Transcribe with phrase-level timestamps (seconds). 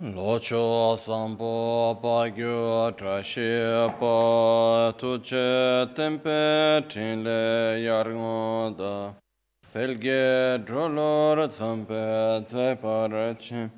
[0.00, 9.16] Locho sampo pagyo trashi pa tuche tempe chinle yarngoda
[9.74, 13.70] Pelge drolor tsampe tse tseparachin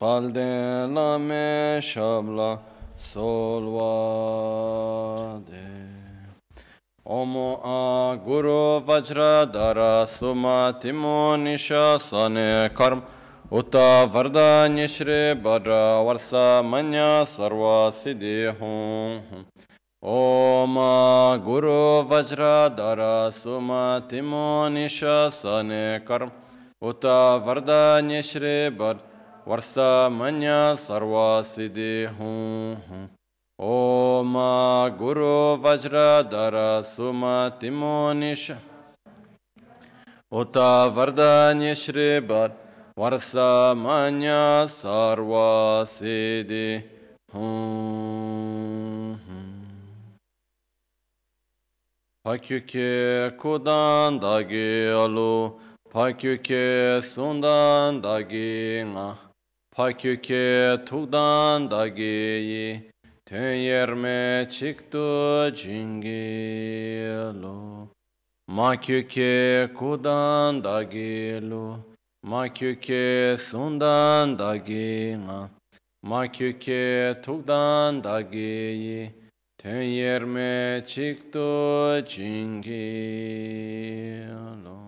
[0.00, 2.58] Palde lame shabla
[2.96, 3.92] solwa
[5.46, 5.68] de.
[7.06, 13.02] Omo a guru vajradara suma timo nisha sane karma
[13.51, 13.75] उत
[14.13, 15.69] वरदान्यश्री वर
[16.05, 16.31] वर्ष
[16.65, 16.91] मन
[17.27, 19.45] सर्व सिद्धि हूँ
[20.03, 20.75] ओम
[21.45, 21.77] गुरु
[22.09, 23.01] वज्र धर
[23.33, 25.71] सुमतिमो Neesham
[26.07, 26.31] कर्म
[26.81, 27.05] उत
[27.45, 28.99] वरदान्यश्री वर
[29.47, 29.73] वर्ष
[30.13, 30.41] मन
[30.79, 33.07] सर्व सिद्धि हूँ
[33.59, 34.37] ओम
[34.99, 38.49] गुरु वज्र धर सुमतिमो निश
[40.31, 40.57] उत
[40.95, 42.55] वरदान्यश्री वर
[42.96, 46.84] Varsamanya sarva siddhi.
[52.24, 55.58] Pakyuke kudan dagi alu,
[55.90, 59.16] pakyuke sundan dagi nga,
[59.74, 62.90] pakyuke tukdan dagi yi,
[63.26, 67.88] tön yerme çıktı jingi alu.
[68.48, 71.78] Makyuke kudan dagi alu,
[72.24, 75.50] Ma kyuke sundan dagi nga,
[76.02, 76.26] ma.
[76.28, 79.10] Kyuke tukdan dagi yi,
[79.58, 82.82] ten yerme çıktı jingi
[84.64, 84.78] lo.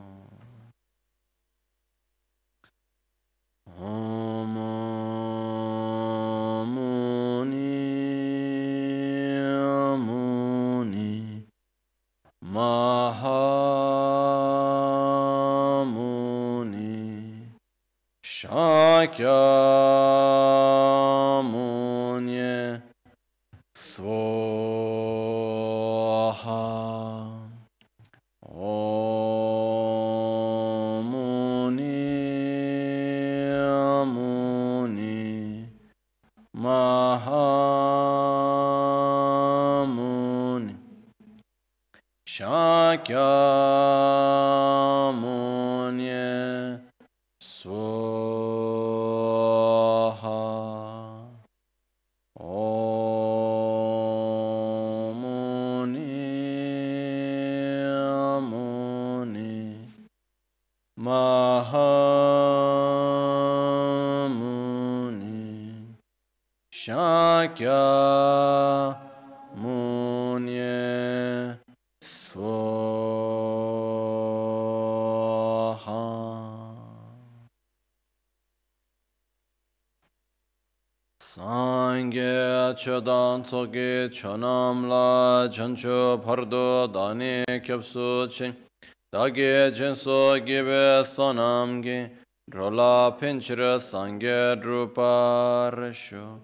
[3.82, 4.56] Om
[82.84, 88.54] Chodan tsoge chonam la chancho pardo dani kyapsu ching
[89.10, 92.10] dage jinso gibe sonam gi.
[92.50, 96.40] Drola pinchira sangye druparisho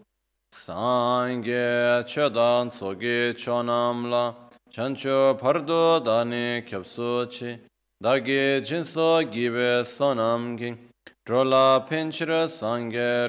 [0.50, 4.32] Sangye chodan tsoge chonam la
[4.72, 7.58] chancho pardo dani kyapsu chi
[8.02, 10.74] dage jinso gibe sonam gi.
[11.26, 13.28] Drola pinchira sangye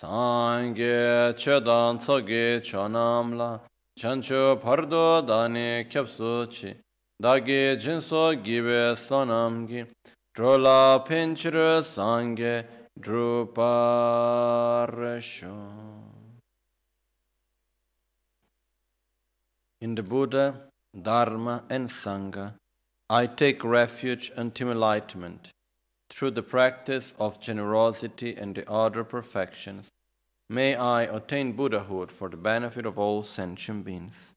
[0.00, 3.60] druparisho Sangye chedan tsoge chonamla
[3.98, 6.74] chancho pardo dani kyapsu chi
[7.20, 9.86] dagi jinso gibe sonamgi
[10.34, 12.64] drola pinchira sangye
[12.98, 13.56] druparesho.
[19.82, 22.54] In the Buddha, Dharma and Sangha,
[23.10, 25.50] I take refuge until enlightenment
[26.10, 29.88] through the practice of generosity and the other perfections,
[30.48, 34.34] may I attain Buddhahood for the benefit of all sentient beings.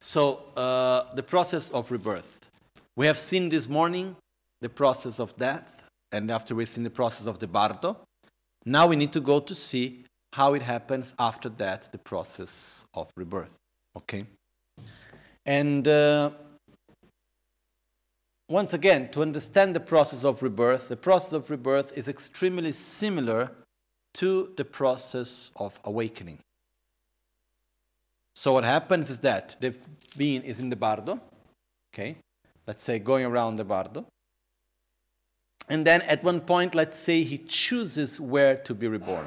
[0.00, 2.48] So, uh, the process of rebirth.
[2.96, 4.16] We have seen this morning
[4.60, 7.98] the process of death, and after we've seen the process of the bardo,
[8.64, 13.10] now we need to go to see how it happens after that, the process of
[13.16, 13.56] rebirth.
[13.96, 14.24] Okay?
[15.44, 16.30] And uh,
[18.48, 23.50] once again, to understand the process of rebirth, the process of rebirth is extremely similar
[24.14, 26.38] to the process of awakening.
[28.34, 29.74] So what happens is that the
[30.16, 31.20] being is in the bardo,
[31.92, 32.16] okay,
[32.66, 34.06] let's say going around the bardo,
[35.68, 39.26] and then at one point, let's say he chooses where to be reborn.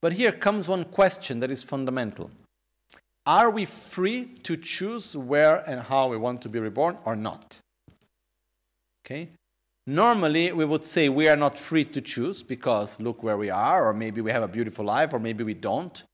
[0.00, 2.30] But here comes one question that is fundamental.
[3.24, 7.60] Are we free to choose where and how we want to be reborn or not?
[9.04, 9.28] Okay?
[9.86, 13.88] Normally, we would say we are not free to choose because look where we are,
[13.88, 16.04] or maybe we have a beautiful life, or maybe we don't.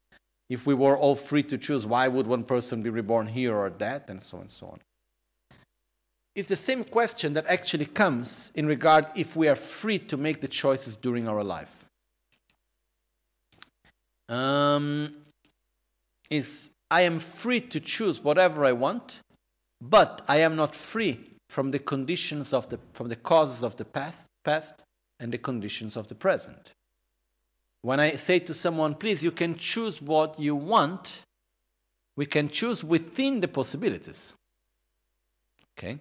[0.49, 3.69] If we were all free to choose, why would one person be reborn here or
[3.69, 4.79] that, and so on and so on.
[6.35, 10.41] It's the same question that actually comes in regard if we are free to make
[10.41, 11.85] the choices during our life.
[14.31, 15.13] Um,
[16.31, 19.21] is I am free to choose whatever I want,
[19.83, 23.85] but I am not free from the conditions of the from the causes of the
[23.85, 24.85] past, past
[25.21, 26.75] and the conditions of the present.
[27.83, 31.23] When I say to someone, please, you can choose what you want,
[32.17, 34.35] we can choose within the possibilities.
[35.77, 35.99] Okay?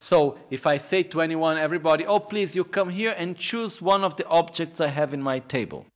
[0.00, 4.04] So if I say to anyone, everybody, oh, please, you come here and choose one
[4.04, 5.86] of the objects I have in my table.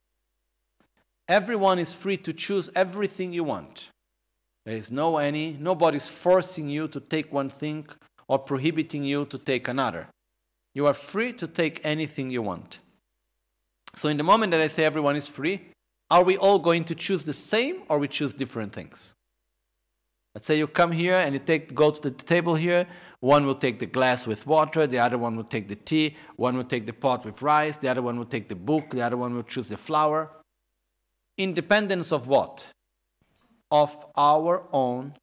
[1.28, 3.90] Everyone is free to choose everything you want.
[4.64, 7.86] There is no any, nobody's forcing you to take one thing
[8.28, 10.08] or prohibiting you to take another.
[10.74, 12.78] You are free to take anything you want.
[13.96, 15.60] So, in the moment that I say everyone is free,
[16.10, 19.14] are we all going to choose the same or we choose different things?
[20.34, 22.86] Let's say you come here and you take go to the table here.
[23.20, 26.56] One will take the glass with water, the other one will take the tea, one
[26.56, 29.16] will take the pot with rice, the other one will take the book, the other
[29.16, 30.30] one will choose the flower.
[31.36, 32.66] Independence of what?
[33.70, 35.14] Of our own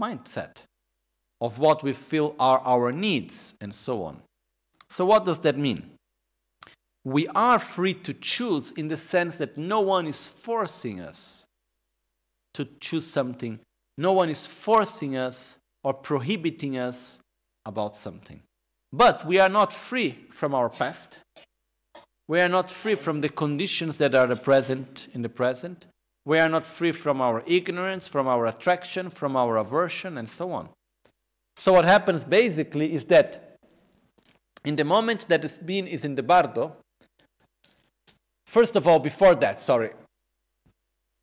[0.00, 0.62] mindset,
[1.42, 4.22] of what we feel are our needs, and so on.
[4.88, 5.92] So, what does that mean?
[7.04, 11.46] we are free to choose in the sense that no one is forcing us
[12.54, 13.58] to choose something.
[13.98, 17.20] No one is forcing us or prohibiting us
[17.66, 18.42] about something.
[18.92, 21.20] But we are not free from our past.
[22.28, 25.86] We are not free from the conditions that are the present in the present.
[26.24, 30.52] We are not free from our ignorance, from our attraction, from our aversion, and so
[30.52, 30.68] on.
[31.62, 33.56] So, what happens basically is that
[34.64, 36.76] in the moment that the being is in the bardo,
[38.52, 39.92] First of all, before that, sorry,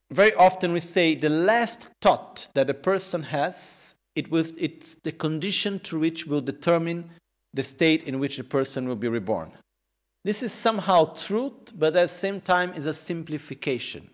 [0.10, 5.12] very often we say the last thought that a person has, it was, it's the
[5.12, 7.12] condition through which will determine
[7.54, 9.52] the state in which a person will be reborn.
[10.26, 14.10] This is somehow truth, but at the same time is a simplification.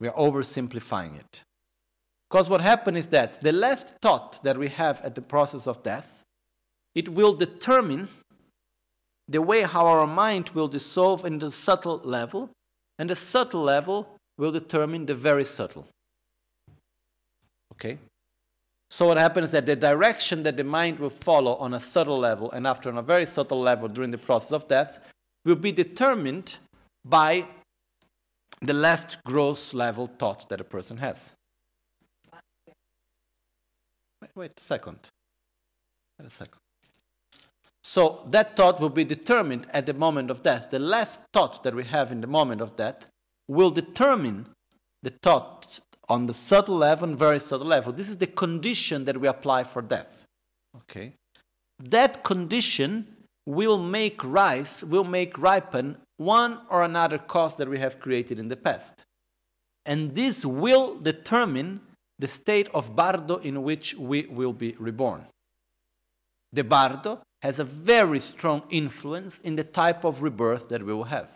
[0.00, 1.44] We are oversimplifying it.
[2.32, 5.82] Because what happens is that the last thought that we have at the process of
[5.82, 6.22] death,
[6.94, 8.08] it will determine
[9.28, 12.48] the way how our mind will dissolve in the subtle level,
[12.98, 15.86] and the subtle level will determine the very subtle.
[17.74, 17.98] Okay?
[18.88, 22.18] So what happens is that the direction that the mind will follow on a subtle
[22.18, 25.00] level and after on a very subtle level during the process of death
[25.44, 26.56] will be determined
[27.04, 27.44] by
[28.62, 31.34] the last gross level thought that a person has.
[34.34, 34.98] Wait, a second.
[36.18, 36.58] Wait a second.
[37.82, 40.70] So that thought will be determined at the moment of death.
[40.70, 43.10] The last thought that we have in the moment of death
[43.48, 44.46] will determine
[45.02, 47.92] the thought on the subtle level, and very subtle level.
[47.92, 50.24] This is the condition that we apply for death.
[50.76, 51.14] Okay?
[51.78, 53.06] That condition
[53.46, 58.48] will make rise, will make ripen one or another cause that we have created in
[58.48, 59.04] the past.
[59.84, 61.80] And this will determine
[62.22, 65.26] the state of bardo in which we will be reborn.
[66.52, 71.10] The bardo has a very strong influence in the type of rebirth that we will
[71.16, 71.30] have.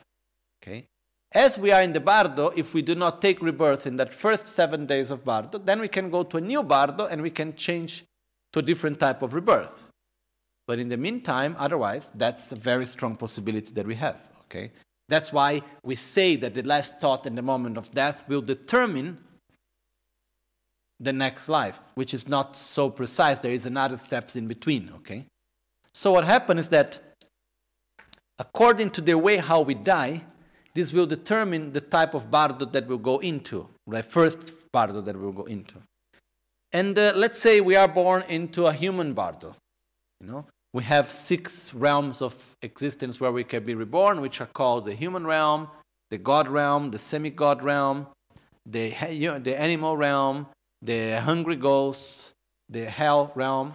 [0.62, 0.86] Okay?
[1.32, 4.46] As we are in the bardo, if we do not take rebirth in that first
[4.46, 7.56] seven days of bardo, then we can go to a new bardo and we can
[7.56, 8.04] change
[8.52, 9.90] to a different type of rebirth.
[10.68, 14.20] But in the meantime, otherwise, that's a very strong possibility that we have.
[14.44, 14.70] Okay?
[15.08, 19.18] That's why we say that the last thought in the moment of death will determine
[20.98, 23.38] the next life, which is not so precise.
[23.38, 24.90] There is another steps in between.
[24.96, 25.26] Okay?
[25.94, 27.00] So what happens is that
[28.38, 30.22] according to the way how we die,
[30.74, 34.04] this will determine the type of bardo that we'll go into, right?
[34.04, 35.76] First bardo that we'll go into.
[36.72, 39.56] And uh, let's say we are born into a human bardo.
[40.20, 44.50] You know, we have six realms of existence where we can be reborn, which are
[44.52, 45.68] called the human realm,
[46.10, 48.06] the god realm, the semi-god realm,
[48.66, 48.90] the,
[49.42, 50.46] the animal realm,
[50.82, 52.32] the hungry ghost,
[52.68, 53.74] the hell realm,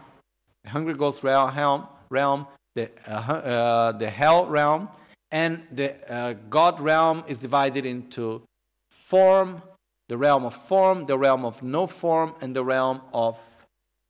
[0.63, 4.89] the hungry ghost realm, realm, the, uh, uh, the hell realm,
[5.31, 8.43] and the uh, God realm is divided into
[8.89, 9.61] form,
[10.09, 13.65] the realm of form, the realm of no form, and the realm of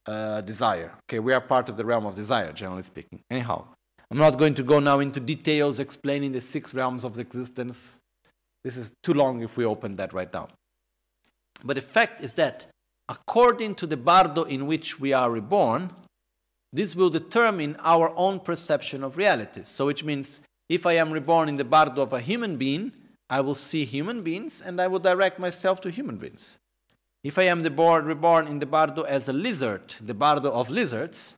[0.07, 0.91] uh, desire.
[1.03, 3.21] Okay, we are part of the realm of desire, generally speaking.
[3.29, 3.65] Anyhow,
[4.09, 7.99] I'm not going to go now into details explaining the six realms of existence.
[8.63, 10.47] This is too long if we open that right now.
[11.63, 12.65] But the fact is that
[13.11, 15.91] according to the bardo in which we are reborn,
[16.71, 19.63] this will determine our own perception of reality.
[19.65, 20.39] So, which means
[20.69, 22.93] if I am reborn in the bardo of a human being,
[23.29, 26.57] I will see human beings and I will direct myself to human beings.
[27.21, 31.35] If I am reborn in the bardo as a lizard, the bardo of lizards,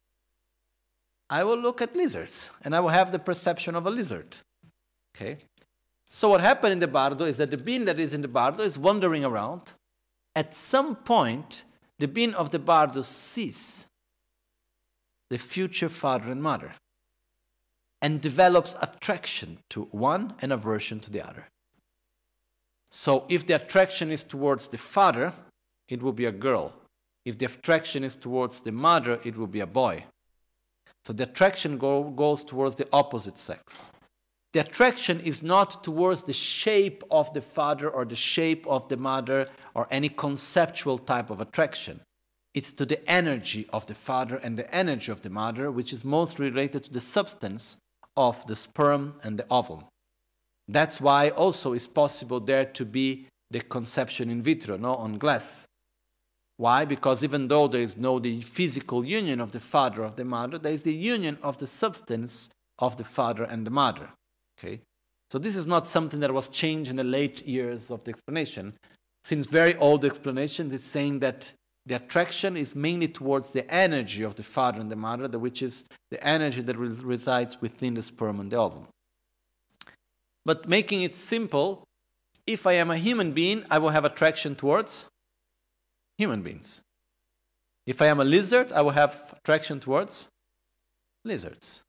[1.30, 4.38] I will look at lizards and I will have the perception of a lizard.
[5.16, 5.38] Okay?
[6.12, 8.62] So, what happened in the bardo is that the being that is in the bardo
[8.62, 9.74] is wandering around.
[10.36, 11.64] At some point,
[12.00, 13.88] the being of the bardo sees
[15.30, 16.74] the future father and mother
[18.02, 21.48] and develops attraction to one and aversion to the other.
[22.92, 25.34] So, if the attraction is towards the father,
[25.88, 26.76] it will be a girl.
[27.26, 30.06] If the attraction is towards the mother, it will be a boy.
[31.06, 33.90] So, the attraction go, goes towards the opposite sex.
[34.54, 38.98] The attraction is not towards the shape of the father or the shape of the
[38.98, 42.02] mother or any conceptual type of attraction.
[42.54, 46.06] It's to the energy of the father and the energy of the mother, which is
[46.06, 47.78] most related to the substance
[48.16, 49.86] of the sperm and the ovum.
[50.68, 55.66] That's why also it's possible there to be the conception in vitro, no, on glass.
[56.58, 56.86] Why?
[56.86, 60.60] Because even though there is no the physical union of the father of the mother,
[60.60, 64.10] there is the union of the substance of the father and the mother.
[64.58, 64.82] Okay?
[65.32, 68.74] So this is not something that was changed in the late years of the explanation.
[69.24, 71.54] Since very old explanations, it's saying that
[71.86, 75.86] the attraction is mainly towards the energy of the father and the mother, which is
[76.12, 78.88] the energy that resides within the sperm and the ovum.
[80.46, 81.84] But making it simple,
[82.46, 85.06] if I am a human being, I will have attraction towards
[86.18, 86.82] human beings.
[87.86, 90.30] If I am a lizard, I will have attraction towards
[91.26, 91.82] lizards.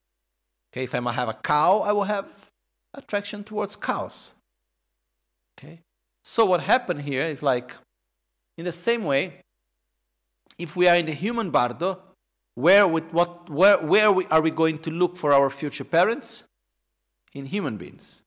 [0.72, 2.43] Okay, if I have a cow, I will have
[2.94, 4.32] attraction towards cows.
[5.58, 5.80] Okay?
[6.22, 7.76] So what happened here is like,
[8.56, 9.40] in the same way,
[10.58, 12.00] if we are in the human bardo,
[12.54, 16.44] where, with what, where, where we, are we going to look for our future parents?
[17.34, 18.22] In human beings.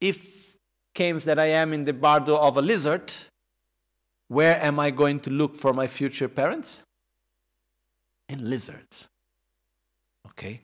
[0.00, 0.56] If
[0.96, 3.12] comes that I am in the bardo of a lizard,
[4.28, 6.82] where am I going to look for my future parents?
[8.28, 9.08] In lizards.
[10.28, 10.62] Okay?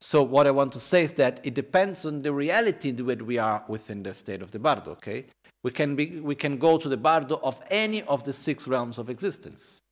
[0.00, 3.38] So what I want to say is that it depends on the reality that we
[3.38, 5.26] are within the state of the bardo, okay?
[5.62, 8.96] We can, be, we can go to the bardo of any of the six realms
[8.96, 9.82] of existence.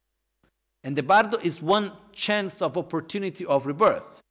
[0.82, 4.22] And the bardo is one chance of opportunity of rebirth.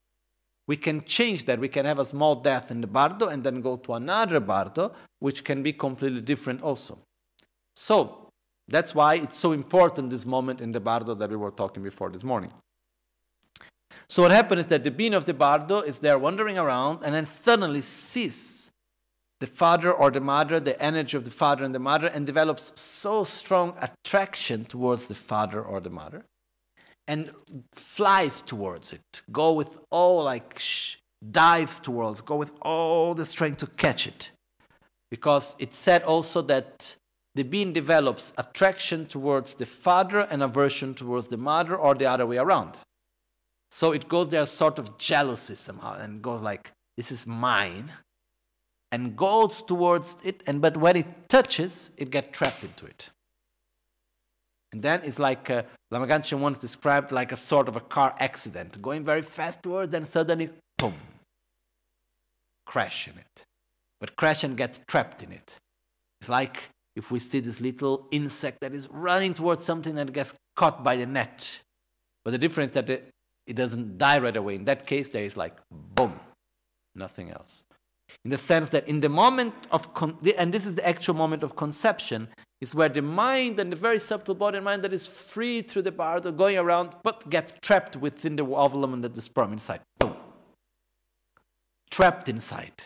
[0.68, 1.60] We can change that.
[1.60, 4.94] We can have a small death in the bardo and then go to another bardo,
[5.20, 6.98] which can be completely different also.
[7.76, 8.30] So
[8.68, 12.10] that's why it's so important this moment in the bardo that we were talking before
[12.10, 12.52] this morning.
[14.10, 17.14] So what happens is that the being of the bardo is there wandering around and
[17.14, 18.72] then suddenly sees
[19.40, 22.80] the father or the mother, the energy of the father and the mother, and develops
[22.80, 26.26] so strong attraction towards the father or the mother,
[27.08, 27.32] and
[27.76, 30.62] flies towards it, go with all like
[31.30, 34.32] dives towards, go with all the strength to catch it,
[35.12, 36.96] because it said also that
[37.36, 42.26] the being develops attraction towards the father and aversion towards the mother, or the other
[42.26, 42.80] way around.
[43.72, 47.92] So it goes there sort of jealousy somehow and goes like, this is mine,
[48.92, 53.10] and goes towards it, and but when it touches, it gets trapped into it.
[54.72, 59.04] And then it's like uh, once described like a sort of a car accident, going
[59.04, 60.94] very fast towards, and suddenly, boom,
[62.66, 63.46] crash in it.
[64.00, 65.58] But crash and get trapped in it.
[66.22, 70.34] It's like if we see this little insect that is running towards something and gets
[70.56, 71.60] caught by the net.
[72.24, 73.10] But the difference that it,
[73.48, 74.56] it doesn't die right away.
[74.56, 75.56] In that case, there is like
[75.96, 76.20] boom,
[76.96, 77.64] nothing else.
[78.24, 79.88] In the sense that in the moment of,
[80.38, 82.28] and this is the actual moment of conception,
[82.60, 85.84] is where the mind and the very subtle body and mind that is free through
[85.84, 89.82] the bardo going around, but gets trapped within the ovulum and the sperm inside.
[90.00, 90.16] Boom.
[91.92, 92.84] Trapped inside.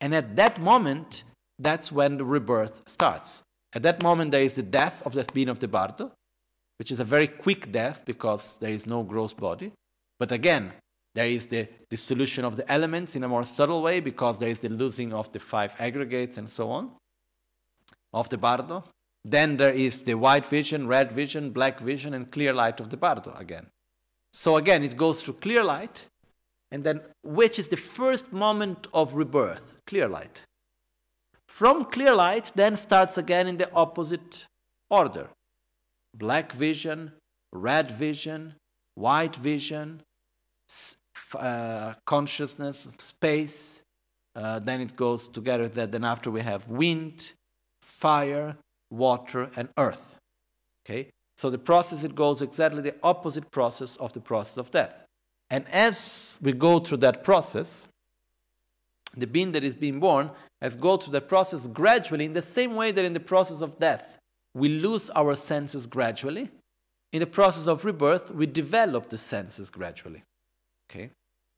[0.00, 1.24] And at that moment,
[1.58, 3.42] that's when the rebirth starts.
[3.72, 6.12] At that moment, there is the death of the being of the bardo,
[6.78, 9.72] which is a very quick death because there is no gross body.
[10.24, 10.72] But again,
[11.14, 14.60] there is the dissolution of the elements in a more subtle way because there is
[14.60, 16.92] the losing of the five aggregates and so on
[18.10, 18.84] of the bardo.
[19.22, 22.96] Then there is the white vision, red vision, black vision, and clear light of the
[22.96, 23.66] bardo again.
[24.32, 26.06] So again, it goes through clear light,
[26.70, 29.74] and then which is the first moment of rebirth?
[29.86, 30.40] Clear light.
[31.48, 34.46] From clear light, then starts again in the opposite
[34.88, 35.28] order
[36.16, 37.12] black vision,
[37.52, 38.54] red vision,
[38.94, 40.02] white vision,
[41.38, 43.82] uh, consciousness of space.
[44.36, 47.32] Uh, then it goes together that then after we have wind,
[47.80, 48.56] fire,
[48.90, 50.18] water, and earth.
[50.84, 51.08] Okay?
[51.36, 55.04] So the process it goes exactly the opposite process of the process of death.
[55.50, 57.86] And as we go through that process,
[59.16, 62.74] the being that is being born has go through that process gradually in the same
[62.74, 64.18] way that in the process of death
[64.54, 66.50] we lose our senses gradually.
[67.12, 70.22] In the process of rebirth, we develop the senses gradually.
[70.90, 71.10] Okay?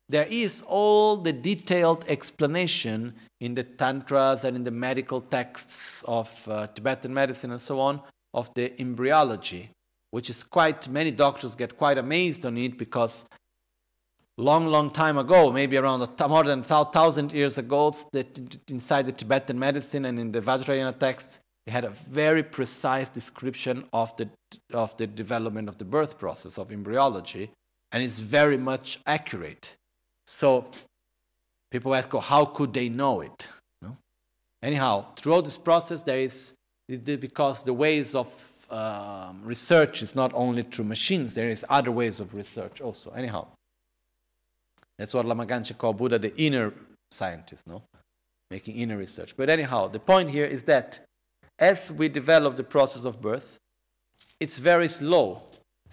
[0.08, 6.48] There is all the detailed explanation in the tantras and in the medical texts of
[6.48, 8.00] uh, Tibetan medicine and so on
[8.32, 9.70] of the embryology,
[10.10, 13.24] which is quite, many doctors get quite amazed on it because
[14.38, 19.12] long, long time ago, maybe around more than a thousand years ago, that inside the
[19.12, 24.28] Tibetan medicine and in the Vajrayana texts, they had a very precise description of the,
[24.72, 27.50] of the development of the birth process of embryology,
[27.92, 29.76] and it's very much accurate.
[30.26, 30.66] So
[31.70, 33.48] people ask, oh, how could they know it?
[33.82, 33.96] No?
[34.62, 36.54] Anyhow, throughout this process, there is,
[36.88, 38.28] because the ways of
[38.70, 43.10] um, research is not only through machines, there is other ways of research also.
[43.12, 43.46] Anyhow,
[44.98, 46.72] that's what Lama Gangchen called Buddha the inner
[47.10, 47.82] scientist, no?
[48.50, 49.36] Making inner research.
[49.36, 51.00] But anyhow, the point here is that
[51.58, 53.58] as we develop the process of birth,
[54.40, 55.42] it's very slow.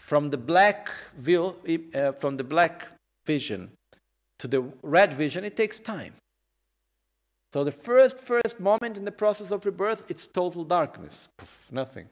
[0.03, 1.55] From the black view,
[1.95, 2.89] uh, from the black
[3.25, 3.71] vision
[4.37, 6.15] to the red vision, it takes time.
[7.53, 12.09] So the first first moment in the process of rebirth, it's total darkness, Poof, nothing.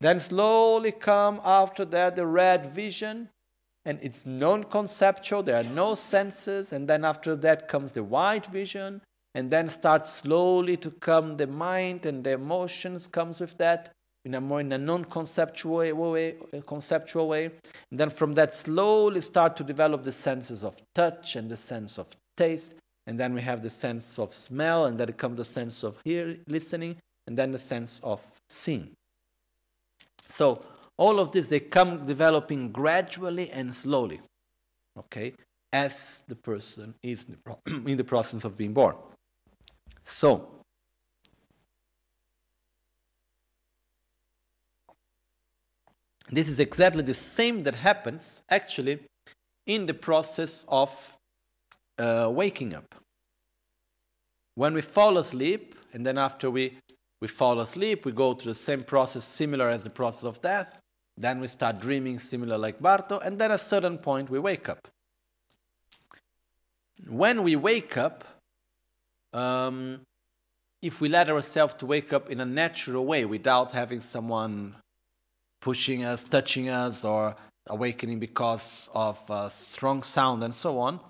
[0.00, 3.28] Then slowly come after that the red vision,
[3.84, 5.42] and it's non-conceptual.
[5.42, 9.02] There are no senses, and then after that comes the white vision,
[9.34, 13.90] and then starts slowly to come the mind and the emotions comes with that
[14.24, 16.34] in a more in a non-conceptual way,
[16.66, 17.46] conceptual way.
[17.90, 21.98] And then from that slowly start to develop the senses of touch and the sense
[21.98, 22.74] of taste.
[23.06, 25.98] And then we have the sense of smell, and then it comes the sense of
[26.04, 26.96] hear, listening,
[27.26, 28.90] and then the sense of seeing.
[30.28, 30.62] So
[30.96, 34.20] all of this they come developing gradually and slowly,
[34.98, 35.32] okay,
[35.72, 37.26] as the person is
[37.66, 38.96] in the process of being born.
[40.04, 40.59] So,
[46.30, 49.00] this is exactly the same that happens actually
[49.66, 51.16] in the process of
[51.98, 52.94] uh, waking up.
[54.54, 56.78] When we fall asleep, and then after we,
[57.20, 60.78] we fall asleep, we go through the same process similar as the process of death.
[61.16, 64.68] Then we start dreaming similar like Bardo, and then at a certain point we wake
[64.68, 64.88] up.
[67.08, 68.24] When we wake up,
[69.32, 70.00] um,
[70.82, 74.76] if we let ourselves to wake up in a natural way without having someone
[75.60, 77.36] pushing us, touching us, or
[77.68, 81.00] awakening because of a strong sound and so on,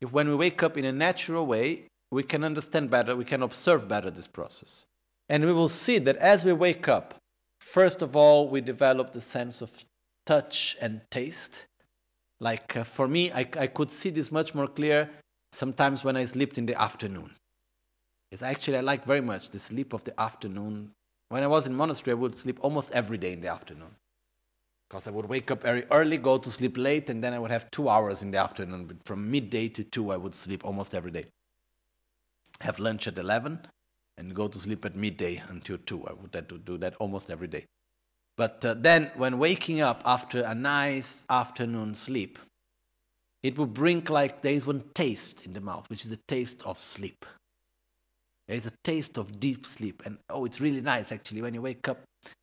[0.00, 3.42] if when we wake up in a natural way, we can understand better, we can
[3.42, 4.86] observe better this process.
[5.28, 7.14] And we will see that as we wake up,
[7.58, 9.84] first of all, we develop the sense of
[10.26, 11.66] touch and taste.
[12.40, 15.10] Like uh, for me, I, I could see this much more clear
[15.52, 17.30] sometimes when I slept in the afternoon.
[18.30, 20.90] It's actually I like very much the sleep of the afternoon.
[21.34, 23.90] When I was in monastery, I would sleep almost every day in the afternoon.
[24.88, 27.50] Because I would wake up very early, go to sleep late, and then I would
[27.50, 28.84] have two hours in the afternoon.
[28.84, 31.24] But from midday to two, I would sleep almost every day.
[32.60, 33.66] Have lunch at 11
[34.16, 36.04] and go to sleep at midday until 2.
[36.06, 37.64] I would do that almost every day.
[38.36, 42.38] But uh, then, when waking up after a nice afternoon sleep,
[43.42, 46.62] it would bring like there is one taste in the mouth, which is the taste
[46.64, 47.26] of sleep.
[48.46, 50.02] There is a taste of deep sleep.
[50.04, 52.02] And oh, it's really nice actually when you wake up.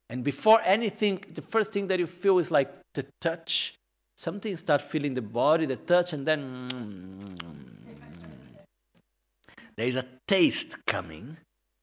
[0.10, 3.76] And before anything, the first thing that you feel is like the touch.
[4.18, 7.38] Something start feeling the body, the touch, and then mm.
[9.78, 11.38] there is a taste coming.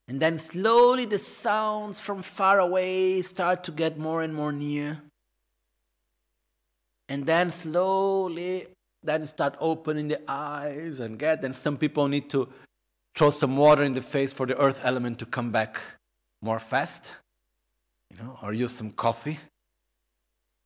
[0.09, 5.03] And then slowly the sounds from far away start to get more and more near.
[7.09, 8.67] And then slowly,
[9.03, 11.43] then start opening the eyes and get.
[11.45, 12.49] And some people need to
[13.15, 15.81] throw some water in the face for the earth element to come back
[16.41, 17.15] more fast,
[18.11, 19.39] you know, or use some coffee.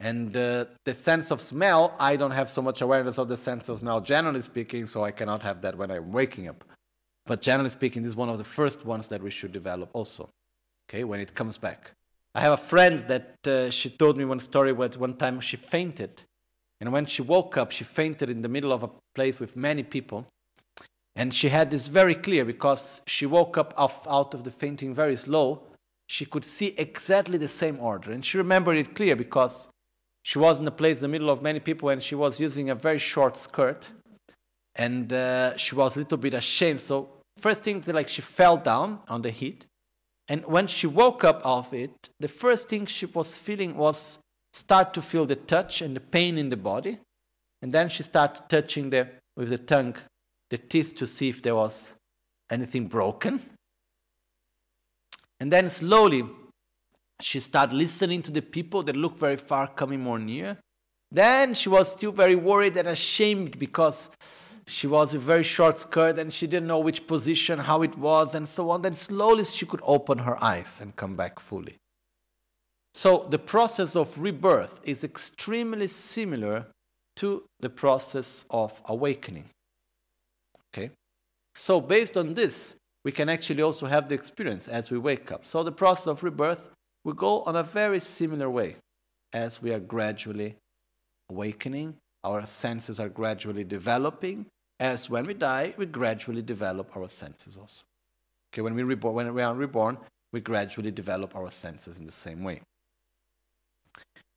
[0.00, 3.68] And uh, the sense of smell, I don't have so much awareness of the sense
[3.68, 6.64] of smell, generally speaking, so I cannot have that when I'm waking up.
[7.24, 10.30] But generally speaking, this is one of the first ones that we should develop also,
[10.88, 11.92] okay, when it comes back.
[12.34, 15.56] I have a friend that uh, she told me one story where one time she
[15.56, 16.22] fainted.
[16.80, 19.82] And when she woke up, she fainted in the middle of a place with many
[19.84, 20.26] people.
[21.14, 24.94] And she had this very clear because she woke up off, out of the fainting
[24.94, 25.62] very slow.
[26.08, 28.12] She could see exactly the same order.
[28.12, 29.68] And she remembered it clear because
[30.22, 32.70] she was in a place in the middle of many people and she was using
[32.70, 33.90] a very short skirt.
[34.74, 36.80] And uh, she was a little bit ashamed.
[36.80, 39.66] So, first thing, like she fell down on the heat.
[40.28, 44.20] And when she woke up of it, the first thing she was feeling was
[44.54, 46.98] start to feel the touch and the pain in the body.
[47.60, 49.96] And then she started touching the, with the tongue
[50.52, 51.94] the teeth to see if there was
[52.50, 53.40] anything broken.
[55.40, 56.24] And then slowly
[57.22, 60.58] she started listening to the people that looked very far coming more near.
[61.10, 64.10] Then she was still very worried and ashamed because
[64.66, 68.34] she was a very short skirt and she didn't know which position, how it was,
[68.34, 68.82] and so on.
[68.82, 71.78] Then slowly she could open her eyes and come back fully.
[72.92, 76.66] So the process of rebirth is extremely similar
[77.16, 79.46] to the process of awakening.
[80.72, 80.90] Okay?
[81.54, 85.44] So based on this, we can actually also have the experience as we wake up.
[85.44, 86.70] So the process of rebirth
[87.04, 88.76] will go on a very similar way
[89.32, 90.56] as we are gradually
[91.30, 94.46] awakening, our senses are gradually developing,
[94.78, 97.82] as when we die, we gradually develop our senses also.
[98.52, 99.96] Okay, when we, reborn, when we are reborn,
[100.32, 102.60] we gradually develop our senses in the same way.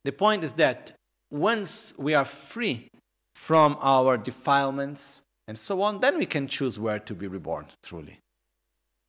[0.04, 0.92] The point is that
[1.30, 2.88] once we are free
[3.34, 8.18] from our defilements and so on, then we can choose where to be reborn truly.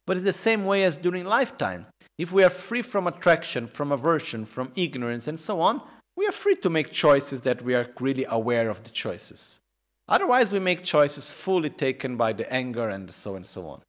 [0.06, 1.88] But it's the same way as during lifetime.
[2.18, 5.82] If we are free from attraction, from aversion, from ignorance, and so on,
[6.16, 9.60] we are free to make choices that we are really aware of the choices.
[10.08, 13.82] Otherwise, we make choices fully taken by the anger and so and so on.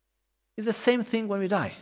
[0.57, 1.75] It's the same thing when we die.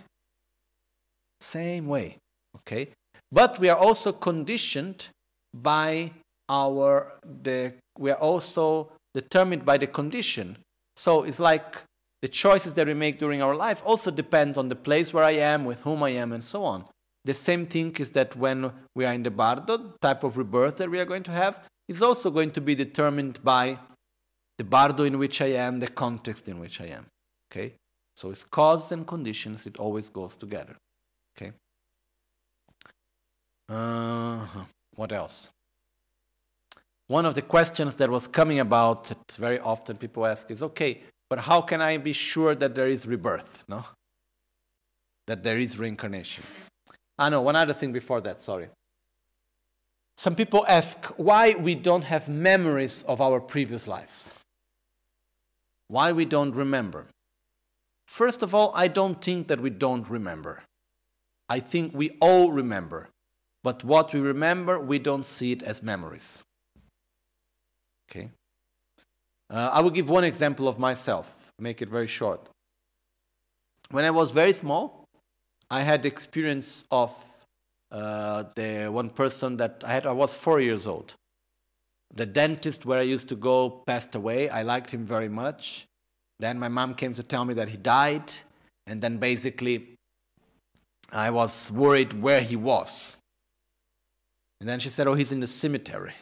[1.40, 2.18] Same way.
[2.56, 2.90] Okay?
[3.32, 5.08] But we are also conditioned
[5.54, 6.12] by
[6.48, 10.58] our the we are also determined by the condition.
[10.94, 11.82] So it's like
[12.22, 15.36] the choices that we make during our life also depend on the place where I
[15.52, 16.84] am, with whom I am, and so on.
[17.24, 20.90] The same thing is that when we are in the bardo, type of rebirth that
[20.90, 23.78] we are going to have is also going to be determined by
[24.58, 27.06] the bardo in which I am, the context in which I am.
[27.50, 27.74] Okay?
[28.16, 30.76] So it's causes and conditions, it always goes together.
[31.36, 31.52] Okay?
[33.68, 34.46] Uh,
[34.94, 35.50] what else?
[37.08, 41.02] One of the questions that was coming about that very often people ask is okay
[41.28, 43.64] but how can i be sure that there is rebirth?
[43.68, 43.84] No?
[45.26, 46.44] That there is reincarnation.
[47.18, 48.68] I ah, know one other thing before that sorry.
[50.16, 54.32] Some people ask why we don't have memories of our previous lives.
[55.88, 57.06] Why we don't remember.
[58.06, 60.62] First of all i don't think that we don't remember.
[61.48, 63.08] I think we all remember
[63.62, 66.45] but what we remember we don't see it as memories
[68.10, 68.30] Okay?
[69.50, 72.48] Uh, I will give one example of myself, make it very short.
[73.90, 75.04] When I was very small,
[75.70, 77.12] I had the experience of
[77.90, 81.14] uh, the one person that I had, I was four years old.
[82.14, 84.48] The dentist where I used to go passed away.
[84.48, 85.86] I liked him very much.
[86.38, 88.32] Then my mom came to tell me that he died.
[88.86, 89.94] And then basically,
[91.12, 93.16] I was worried where he was.
[94.60, 96.14] And then she said, Oh, he's in the cemetery.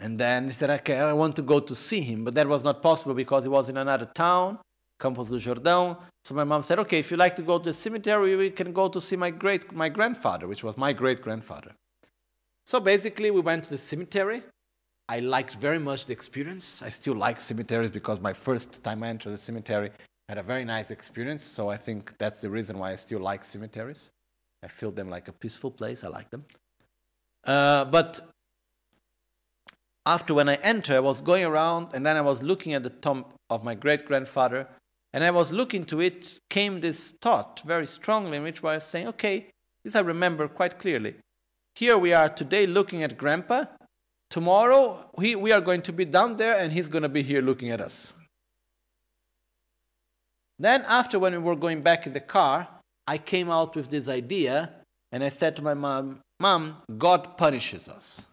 [0.00, 2.24] And then he said, okay, I want to go to see him.
[2.24, 4.58] But that was not possible because he was in another town,
[5.00, 5.96] Campos do Jordão.
[6.24, 8.72] So my mom said, okay, if you like to go to the cemetery, we can
[8.72, 11.72] go to see my great my grandfather, which was my great grandfather.
[12.66, 14.42] So basically, we went to the cemetery.
[15.08, 16.82] I liked very much the experience.
[16.82, 19.90] I still like cemeteries because my first time I entered the cemetery
[20.28, 21.42] I had a very nice experience.
[21.42, 24.10] So I think that's the reason why I still like cemeteries.
[24.62, 26.02] I feel them like a peaceful place.
[26.02, 26.44] I like them.
[27.44, 28.33] Uh, but
[30.06, 32.90] after when I entered, I was going around and then I was looking at the
[32.90, 34.68] tomb of my great grandfather.
[35.12, 38.84] And I was looking to it, came this thought very strongly, in which I was
[38.84, 39.50] saying, okay,
[39.84, 41.14] this I remember quite clearly.
[41.74, 43.64] Here we are today looking at grandpa.
[44.30, 47.40] Tomorrow we, we are going to be down there and he's going to be here
[47.40, 48.12] looking at us.
[50.58, 52.68] Then, after when we were going back in the car,
[53.06, 54.70] I came out with this idea
[55.10, 58.24] and I said to my mom, Mom, God punishes us.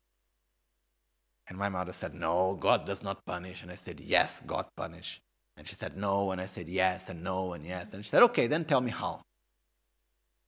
[1.52, 3.62] And my mother said, No, God does not punish.
[3.62, 5.20] And I said, Yes, God punish.
[5.58, 6.32] And she said, No.
[6.32, 7.94] And I said, Yes, and no, and yes.
[7.94, 9.20] And she said, Okay, then tell me how.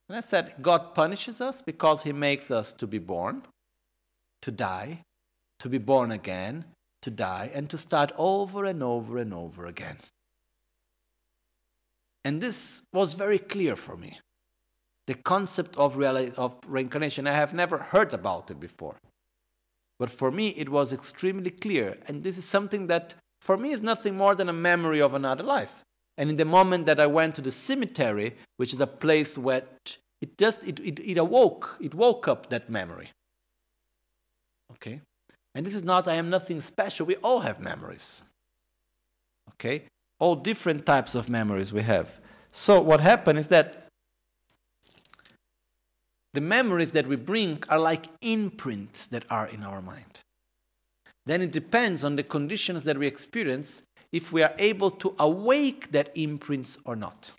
[0.07, 3.43] And I said, God punishes us because He makes us to be born,
[4.43, 5.01] to die,
[5.59, 6.63] to be born again,
[7.01, 9.97] to die, and to start over and over and over again.
[12.23, 14.21] And this was very clear for me.
[15.07, 18.95] The concept of, of reincarnation, I have never heard about it before.
[20.03, 21.97] But for me, it was extremely clear.
[22.09, 25.43] And this is something that, for me, is nothing more than a memory of another
[25.43, 25.85] life.
[26.17, 29.63] And in the moment that I went to the cemetery, which is a place where
[30.21, 33.11] it just it, it, it awoke, it woke up that memory.
[34.73, 34.99] Okay?
[35.55, 37.05] And this is not, I am nothing special.
[37.05, 38.23] We all have memories.
[39.51, 39.83] Okay?
[40.19, 42.19] All different types of memories we have.
[42.51, 43.82] So what happened is that
[46.33, 50.19] the memories that we bring are like imprints that are in our mind.
[51.25, 55.91] then it depends on the conditions that we experience if we are able to awake
[55.91, 57.31] that imprints or not.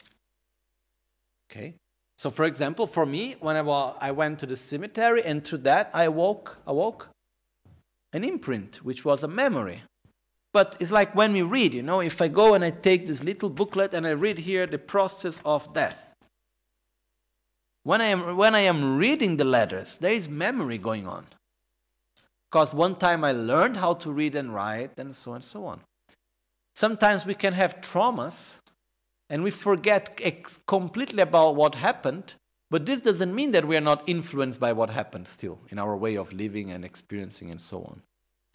[1.50, 1.74] Okay?
[2.16, 6.04] So, for example, for me, when I went to the cemetery and through that I
[6.04, 7.10] awoke, awoke
[8.12, 9.82] an imprint, which was a memory.
[10.52, 13.24] But it's like when we read, you know, if I go and I take this
[13.24, 16.13] little booklet and I read here the process of death.
[17.84, 21.26] When I am, when I am reading the letters, there is memory going on.
[22.50, 25.66] Because one time I learned how to read and write, and so on and so
[25.66, 25.80] on.
[26.74, 28.58] Sometimes we can have traumas
[29.28, 30.18] and we forget
[30.66, 32.34] completely about what happened,
[32.70, 35.96] but this doesn't mean that we are not influenced by what happened still in our
[35.96, 38.02] way of living and experiencing and so on.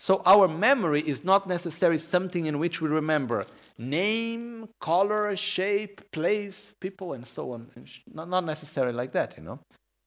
[0.02, 3.46] So our memory is not necessarily something in which we remember
[3.78, 7.70] name, color, shape, place, people, and so on.
[8.14, 9.60] Not, not necessarily like that, you know.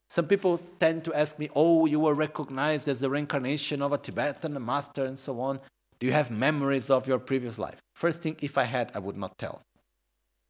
[0.09, 3.98] Some people tend to ask me, oh, you were recognized as the reincarnation of a
[3.98, 5.61] Tibetan master and so on.
[6.00, 7.78] Do you have memories of your previous life?
[7.94, 9.61] First thing, if I had, I would not tell.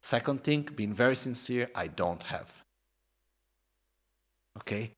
[0.01, 2.63] Second thing, being very sincere, I don't have.
[4.59, 4.93] Okay?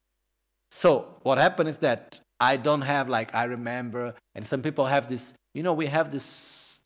[0.70, 5.08] So, what happened is that I don't have, like, I remember, and some people have
[5.08, 6.82] this, you know, we have this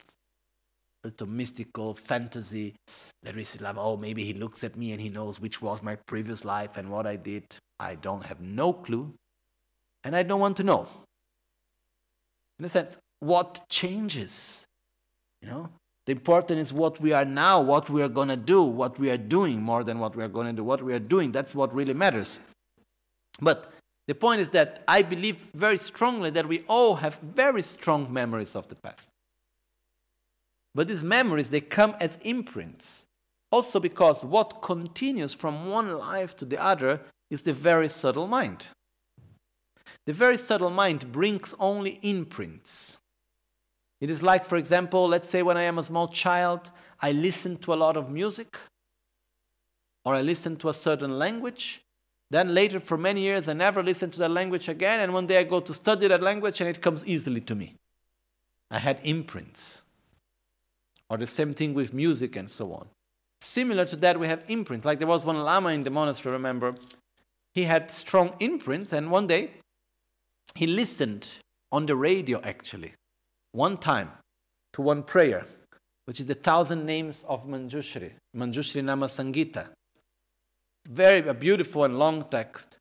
[1.04, 2.76] little mystical fantasy
[3.24, 5.82] that we say, like, oh, maybe he looks at me and he knows which was
[5.82, 7.44] my previous life and what I did.
[7.80, 9.14] I don't have no clue,
[10.04, 10.88] and I don't want to know.
[12.60, 14.66] In a sense, what changes?
[15.42, 15.70] You know,
[16.06, 19.18] the important is what we are now, what we are to do, what we are
[19.18, 20.64] doing more than what we are going to do.
[20.64, 22.40] What we are doing, that's what really matters.
[23.42, 23.72] But
[24.10, 28.56] the point is that I believe very strongly that we all have very strong memories
[28.56, 29.08] of the past.
[30.74, 33.06] But these memories, they come as imprints.
[33.52, 38.70] Also because what continues from one life to the other is the very subtle mind.
[40.08, 42.98] The very subtle mind brings only imprints.
[44.02, 47.58] It is like, for example, let's say when I am a small child, I listen
[47.58, 48.58] to a lot of music,
[50.04, 51.84] or I listen to a certain language.
[52.32, 55.40] Then later, for many years, I never listen to that language again, and one day
[55.40, 57.76] I go to study that language and it comes easily to me.
[58.70, 59.82] I had imprints.
[61.10, 62.88] Or the same thing with music and so on.
[63.42, 64.86] Similar to that, we have imprints.
[64.86, 66.76] Like there was one Lama in the monastery, remember,
[67.56, 69.52] he had strong imprints, and one day
[70.54, 71.32] he listened
[71.72, 72.94] on the radio actually,
[73.54, 74.12] one time,
[74.74, 75.46] to one prayer,
[76.06, 79.70] which is the thousand names of Manjushri, Manjushri Nama Sangita.
[80.90, 82.80] Very a beautiful and long text.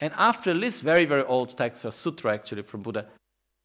[0.00, 3.06] And after this very, very old text, a sutra actually from Buddha,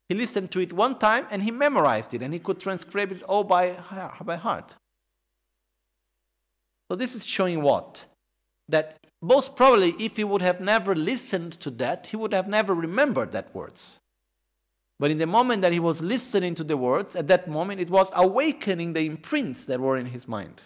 [0.09, 3.23] he listened to it one time and he memorized it and he could transcribe it
[3.23, 3.77] all by,
[4.23, 4.75] by heart.
[6.89, 8.05] So this is showing what?
[8.67, 12.75] That most probably, if he would have never listened to that, he would have never
[12.75, 13.99] remembered that words.
[14.99, 17.89] But in the moment that he was listening to the words, at that moment it
[17.89, 20.63] was awakening the imprints that were in his mind.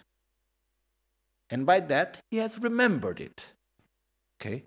[1.50, 3.48] And by that, he has remembered it.
[4.40, 4.64] Okay?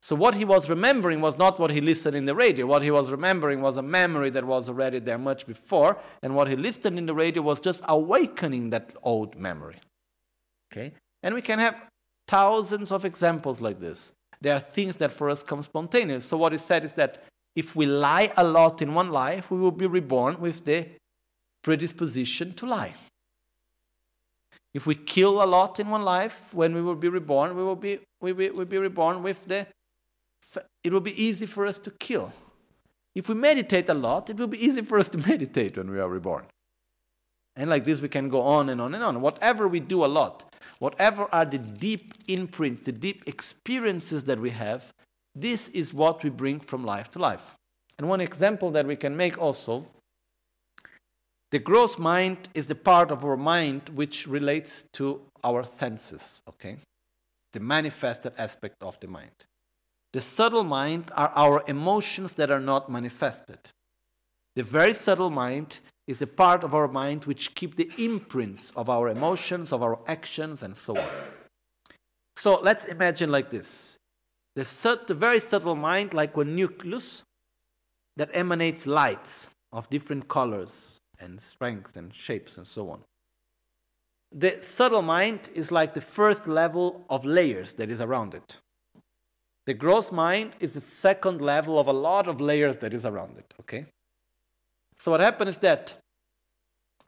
[0.00, 2.66] So what he was remembering was not what he listened in the radio.
[2.66, 5.96] What he was remembering was a memory that was already there much before.
[6.22, 9.76] And what he listened in the radio was just awakening that old memory.
[10.72, 10.92] Okay?
[11.22, 11.80] And we can have
[12.26, 14.12] thousands of examples like this.
[14.40, 16.24] There are things that for us come spontaneous.
[16.24, 17.22] So what is said is that
[17.54, 20.88] if we lie a lot in one life, we will be reborn with the
[21.62, 22.94] predisposition to lie.
[24.74, 27.76] If we kill a lot in one life, when we will be reborn, we will
[27.76, 29.66] be, we will, will be reborn with the.
[30.82, 32.32] It will be easy for us to kill.
[33.14, 36.00] If we meditate a lot, it will be easy for us to meditate when we
[36.00, 36.46] are reborn.
[37.54, 39.20] And like this, we can go on and on and on.
[39.20, 44.50] Whatever we do a lot, whatever are the deep imprints, the deep experiences that we
[44.50, 44.92] have,
[45.34, 47.54] this is what we bring from life to life.
[47.98, 49.86] And one example that we can make also
[51.52, 56.78] the gross mind is the part of our mind which relates to our senses, okay?
[57.52, 59.44] The manifested aspect of the mind.
[60.14, 63.58] The subtle mind are our emotions that are not manifested.
[64.56, 68.88] The very subtle mind is the part of our mind which keep the imprints of
[68.88, 71.08] our emotions, of our actions, and so on.
[72.34, 73.98] So let's imagine like this.
[74.54, 74.64] The,
[75.06, 77.22] the very subtle mind, like a nucleus
[78.16, 83.00] that emanates lights of different colors and strengths and shapes and so on.
[84.34, 88.58] The subtle mind is like the first level of layers that is around it.
[89.66, 93.38] The gross mind is the second level of a lot of layers that is around
[93.38, 93.86] it, okay?
[94.98, 95.96] So what happens is that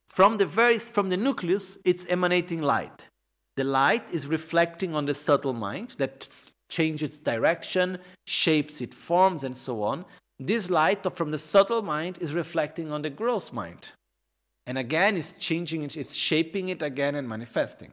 [0.06, 3.08] from the very from the nucleus, it's emanating light.
[3.56, 6.28] The light is reflecting on the subtle mind that
[6.68, 10.04] changes its direction, shapes its forms, and so on.
[10.38, 13.92] this light from the subtle mind is reflecting on the gross mind.
[14.66, 17.92] And again, it's changing it, it's shaping it again and manifesting.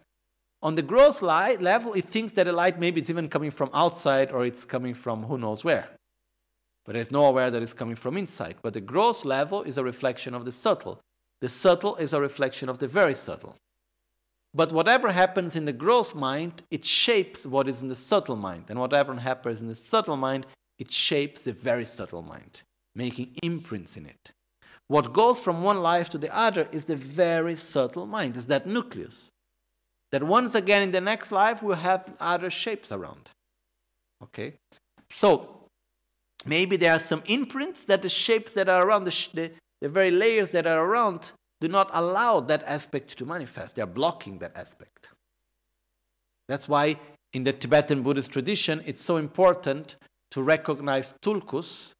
[0.64, 3.70] On the gross light level, it thinks that the light maybe it's even coming from
[3.74, 5.90] outside or it's coming from who knows where.
[6.86, 8.56] But it's no aware that it's coming from inside.
[8.62, 11.00] But the gross level is a reflection of the subtle.
[11.42, 13.56] The subtle is a reflection of the very subtle.
[14.54, 18.66] But whatever happens in the gross mind, it shapes what is in the subtle mind.
[18.70, 20.46] And whatever happens in the subtle mind,
[20.78, 22.62] it shapes the very subtle mind,
[22.96, 24.32] making imprints in it.
[24.92, 28.68] What goes from one life to the other is the very subtle mind, is that
[28.68, 29.30] nucleus.
[30.12, 33.30] That once again in the next life we'll have other shapes around.
[34.22, 34.56] Okay?
[35.10, 35.62] So,
[36.46, 40.12] maybe there are some imprints that the shapes that are around, the, the, the very
[40.12, 43.78] layers that are around, do not allow that aspect to manifest.
[43.78, 45.12] They are blocking that aspect.
[46.50, 46.98] That's why
[47.32, 49.96] in the Tibetan Buddhist tradition, it's so important
[50.32, 51.94] to recognize tulkus,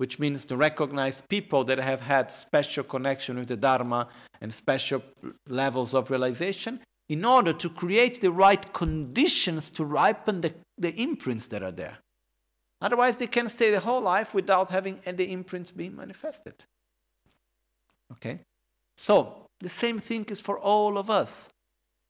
[0.00, 4.08] which means to recognize people that have had special connection with the Dharma
[4.40, 5.02] and special
[5.46, 11.48] levels of realization in order to create the right conditions to ripen the, the imprints
[11.48, 11.98] that are there.
[12.80, 16.54] Otherwise, they can stay the whole life without having any imprints being manifested.
[18.12, 18.40] Okay?
[18.96, 21.50] So, the same thing is for all of us.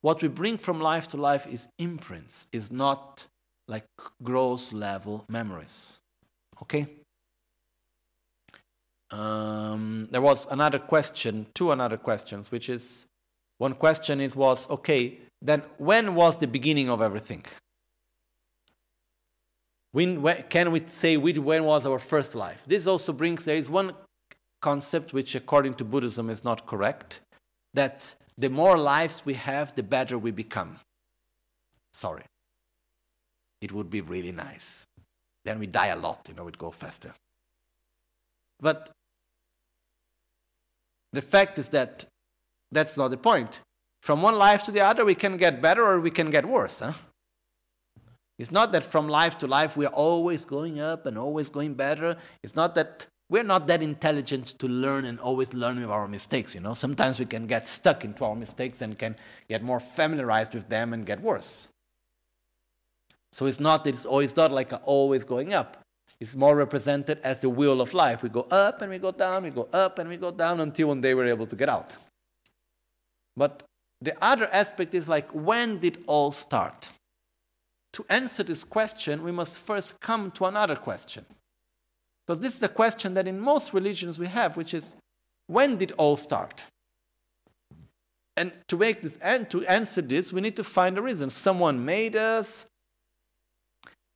[0.01, 3.27] What we bring from life to life is imprints, is not
[3.67, 3.87] like
[4.23, 5.99] gross level memories.
[6.63, 7.00] Okay?
[9.11, 13.07] Um, there was another question, two another questions, which is
[13.59, 17.45] one question it was okay, then when was the beginning of everything?
[19.93, 22.65] When, when, can we say when was our first life?
[22.67, 23.93] This also brings, there is one
[24.61, 27.21] concept which, according to Buddhism, is not correct
[27.75, 30.77] that the more lives we have, the better we become.
[31.93, 32.23] Sorry.
[33.61, 34.87] It would be really nice.
[35.45, 37.13] Then we die a lot, you know, it go faster.
[38.61, 38.91] But
[41.13, 42.07] the fact is that
[42.73, 43.61] that's not the point.
[44.03, 46.81] From one life to the other, we can get better or we can get worse.
[46.81, 46.93] Huh?
[48.39, 51.75] It's not that from life to life we are always going up and always going
[51.75, 52.17] better.
[52.43, 56.55] It's not that we're not that intelligent to learn and always learn with our mistakes,
[56.55, 56.75] you know.
[56.75, 59.15] Sometimes we can get stuck into our mistakes and can
[59.49, 61.69] get more familiarized with them and get worse.
[63.31, 65.80] So it's not it's always not like always going up.
[66.21, 68.23] It's more represented as the wheel of life.
[68.23, 70.89] We go up and we go down, we go up and we go down until
[70.89, 71.97] one day we're able to get out.
[73.37, 73.63] But
[74.03, 76.91] the other aspect is like when did all start?
[77.95, 81.25] To answer this question, we must first come to another question.
[82.27, 84.95] Because this is a question that in most religions we have, which is
[85.47, 86.65] when did all start?
[88.37, 91.31] And to make this and to answer this, we need to find a reason.
[91.31, 92.67] Someone made us,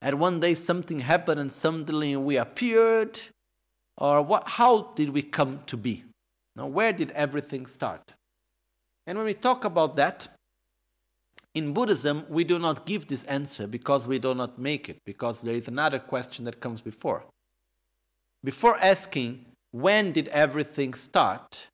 [0.05, 3.19] and one day something happened and suddenly we appeared,
[3.97, 6.05] or what how did we come to be?
[6.55, 8.15] Now where did everything start?
[9.07, 10.29] And when we talk about that,
[11.55, 15.39] in Buddhism, we do not give this answer because we do not make it, because
[15.39, 17.25] there is another question that comes before
[18.45, 21.67] before asking when did everything start,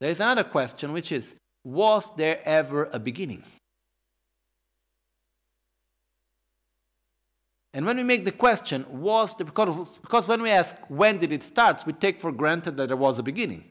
[0.00, 3.44] there is another question which is was there ever a beginning?
[7.72, 11.32] And when we make the question, was the, because, because when we ask when did
[11.32, 13.70] it start, we take for granted that there was a beginning.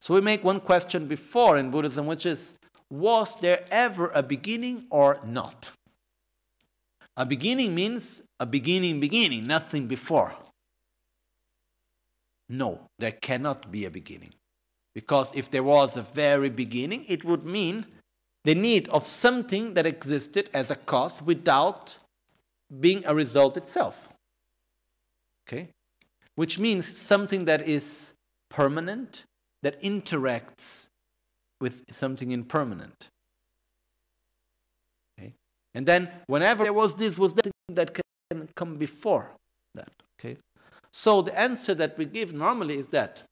[0.00, 2.56] So we make one question before in Buddhism, which is
[2.90, 5.70] was there ever a beginning or not?
[7.16, 10.34] A beginning means a beginning, beginning, nothing before.
[12.48, 14.34] No, there cannot be a beginning.
[14.94, 17.86] Because if there was a very beginning, it would mean
[18.44, 21.96] the need of something that existed as a cause without
[22.80, 24.08] being a result itself.
[25.46, 25.68] Okay?
[26.34, 28.14] Which means something that is
[28.48, 29.24] permanent,
[29.62, 30.88] that interacts
[31.60, 33.08] with something impermanent.
[35.18, 35.34] Okay?
[35.74, 39.32] And then whenever there was this, was that that can come before
[39.74, 39.90] that.
[40.18, 40.36] Okay?
[40.90, 43.22] So the answer that we give normally is that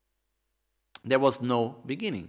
[1.04, 2.28] there was no beginning.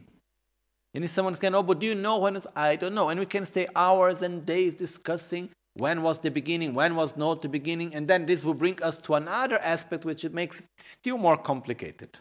[0.94, 2.48] And if someone can, oh, but do you know when it's?
[2.56, 3.10] I don't know.
[3.10, 7.42] And we can stay hours and days discussing when was the beginning, when was not
[7.42, 10.66] the beginning, and then this will bring us to another aspect which it makes it
[10.78, 12.20] still more complicated.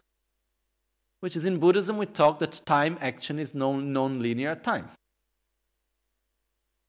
[1.21, 4.89] Which is in Buddhism, we talk that time action is non linear time.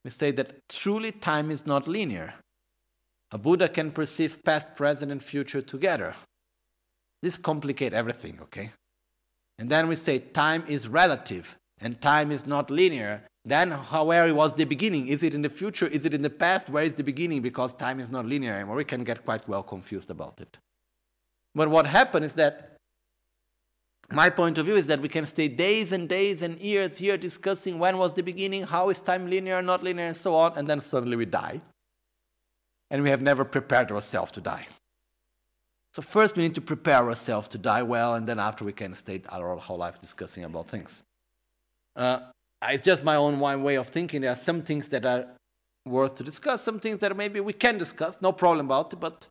[0.03, 2.35] We say that truly time is not linear.
[3.31, 6.15] A Buddha can perceive past, present, and future together.
[7.21, 8.71] This complicates everything, okay?
[9.59, 13.23] And then we say time is relative and time is not linear.
[13.43, 15.07] Then, where was the beginning?
[15.07, 15.87] Is it in the future?
[15.87, 16.69] Is it in the past?
[16.69, 17.41] Where is the beginning?
[17.41, 18.75] Because time is not linear anymore.
[18.75, 20.57] We can get quite well confused about it.
[21.55, 22.77] But what happened is that
[24.11, 27.17] my point of view is that we can stay days and days and years here
[27.17, 30.69] discussing when was the beginning, how is time linear, not linear, and so on, and
[30.69, 31.61] then suddenly we die.
[32.89, 34.67] And we have never prepared ourselves to die.
[35.93, 38.93] So first we need to prepare ourselves to die well, and then after we can
[38.93, 41.03] stay our whole life discussing about things.
[41.95, 42.19] Uh,
[42.69, 44.21] it's just my own way of thinking.
[44.21, 45.25] There are some things that are
[45.85, 49.27] worth to discuss, some things that maybe we can discuss, no problem about it, but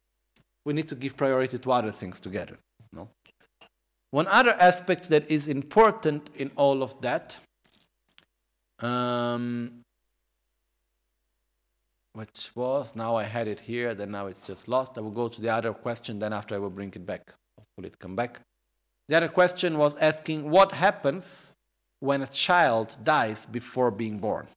[0.64, 2.58] we need to give priority to other things together.
[2.92, 3.08] No?
[4.10, 7.38] One other aspect that is important in all of that,
[8.80, 9.82] um,
[12.14, 14.98] which was, now I had it here, then now it's just lost.
[14.98, 17.32] I will go to the other question, then after I will bring it back.
[17.56, 18.40] Hopefully it come back.
[19.08, 21.54] The other question was asking what happens
[22.00, 24.48] when a child dies before being born.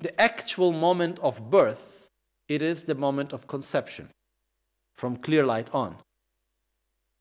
[0.00, 2.08] The actual moment of birth,
[2.48, 4.08] it is the moment of conception,
[4.94, 5.96] from clear light on.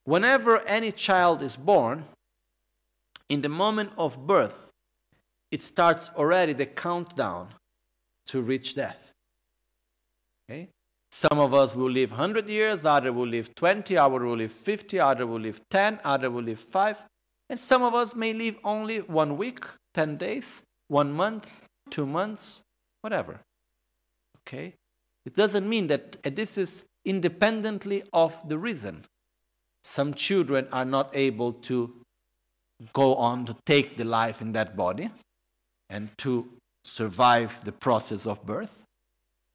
[0.05, 2.05] Whenever any child is born,
[3.29, 4.71] in the moment of birth,
[5.51, 7.49] it starts already the countdown
[8.27, 9.11] to reach death.
[10.49, 10.69] Okay?
[11.11, 14.99] Some of us will live 100 years, other will live 20, other will live 50,
[14.99, 17.03] other will live 10, other will live 5.
[17.49, 22.61] And some of us may live only one week, 10 days, one month, two months,
[23.01, 23.39] whatever.
[24.41, 24.73] Okay?
[25.25, 29.05] It doesn't mean that uh, this is independently of the reason.
[29.83, 31.93] Some children are not able to
[32.93, 35.09] go on to take the life in that body
[35.89, 36.49] and to
[36.83, 38.83] survive the process of birth.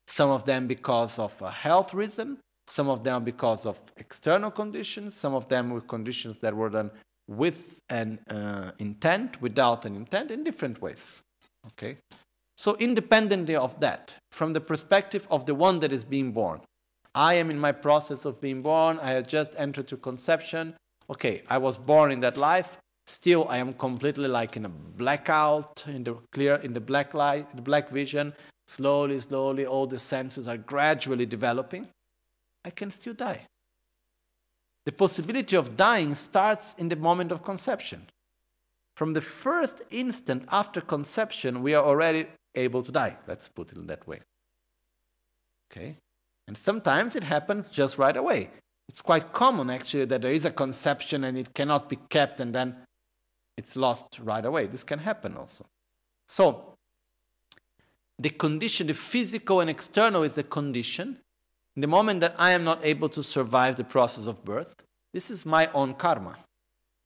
[0.06, 5.14] Some of them because of a health reason, some of them because of external conditions,
[5.14, 6.90] some of them with conditions that were done
[7.36, 11.22] with an uh, intent, without an intent, in different ways.
[11.66, 11.98] Okay?
[12.56, 16.60] So, independently of that, from the perspective of the one that is being born,
[17.14, 20.74] I am in my process of being born, I have just entered to conception.
[21.10, 22.78] Okay, I was born in that life.
[23.06, 27.54] Still, I am completely like in a blackout, in the clear, in the black light,
[27.54, 28.32] the black vision.
[28.66, 31.88] Slowly, slowly, all the senses are gradually developing.
[32.64, 33.46] I can still die.
[34.84, 38.08] The possibility of dying starts in the moment of conception.
[38.96, 43.16] From the first instant after conception, we are already able to die.
[43.26, 44.20] Let's put it in that way.
[45.70, 45.96] Okay?
[46.46, 48.50] And sometimes it happens just right away.
[48.88, 52.54] It's quite common, actually, that there is a conception and it cannot be kept and
[52.54, 52.76] then
[53.56, 54.66] it's lost right away.
[54.66, 55.64] This can happen also.
[56.26, 56.74] So,
[58.18, 61.18] the condition, the physical and external is the condition,
[61.76, 64.74] in the moment that I am not able to survive the process of birth,
[65.12, 66.36] this is my own karma.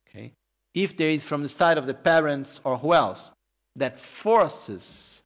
[0.09, 0.33] Okay?
[0.75, 3.31] If there is from the side of the parents or who else
[3.77, 5.23] that forces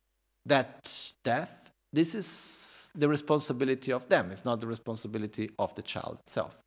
[0.46, 4.30] that death, this is the responsibility of them.
[4.30, 6.62] It's not the responsibility of the child itself.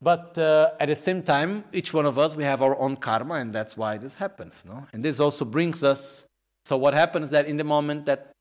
[0.00, 3.34] But uh, at the same time, each one of us, we have our own karma,
[3.34, 4.62] and that's why this happens.
[4.66, 4.86] No?
[4.92, 6.26] And this also brings us.
[6.66, 8.32] So, what happens that in the moment that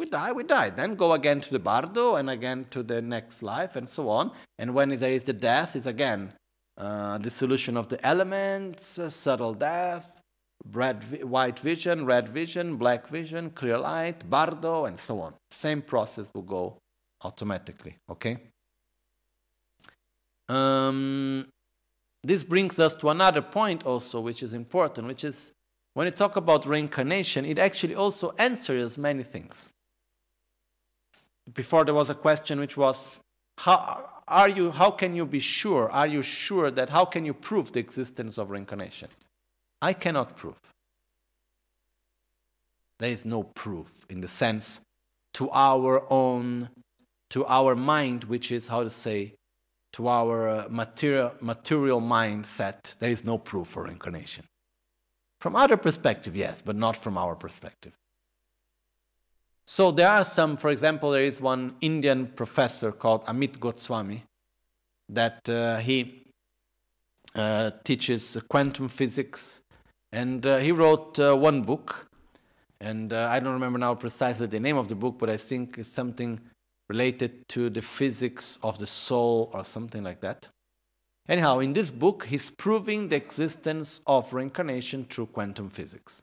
[0.00, 0.70] we die, we die.
[0.70, 4.32] Then go again to the bardo and again to the next life and so on.
[4.58, 6.32] And when there is the death, it's again
[6.78, 10.10] uh, dissolution of the elements, uh, subtle death,
[10.72, 15.34] red, white vision, red vision, black vision, clear light, bardo, and so on.
[15.50, 16.78] Same process will go
[17.22, 17.96] automatically.
[18.08, 18.38] Okay.
[20.48, 21.46] Um,
[22.22, 25.52] this brings us to another point also, which is important, which is
[25.92, 29.68] when you talk about reincarnation, it actually also answers many things
[31.54, 33.20] before there was a question which was
[33.58, 37.34] how are you how can you be sure are you sure that how can you
[37.34, 39.08] prove the existence of reincarnation?
[39.82, 40.60] I cannot prove.
[42.98, 44.82] There is no proof in the sense
[45.34, 46.68] to our own
[47.30, 49.34] to our mind which is how to say
[49.92, 54.44] to our uh, material material mindset there is no proof for reincarnation.
[55.40, 57.94] From other perspective yes but not from our perspective
[59.70, 64.24] so there are some, for example, there is one Indian professor called Amit Goswami
[65.08, 66.24] that uh, he
[67.36, 69.60] uh, teaches quantum physics,
[70.10, 72.08] and uh, he wrote uh, one book,
[72.80, 75.78] and uh, I don't remember now precisely the name of the book, but I think
[75.78, 76.40] it's something
[76.88, 80.48] related to the physics of the soul or something like that.
[81.28, 86.22] Anyhow, in this book, he's proving the existence of reincarnation through quantum physics.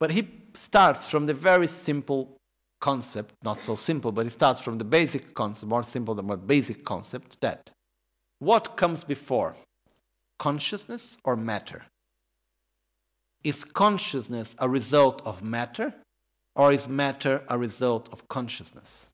[0.00, 2.35] But he starts from the very simple
[2.80, 6.36] concept, not so simple, but it starts from the basic concept, more simple than more
[6.36, 7.70] basic concept, that
[8.38, 9.56] what comes before?
[10.38, 11.86] Consciousness or matter?
[13.42, 15.94] Is consciousness a result of matter
[16.54, 19.10] or is matter a result of consciousness?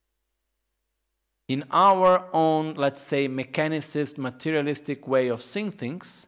[1.52, 6.26] in our own, let's say, mechanicist, materialistic way of seeing things,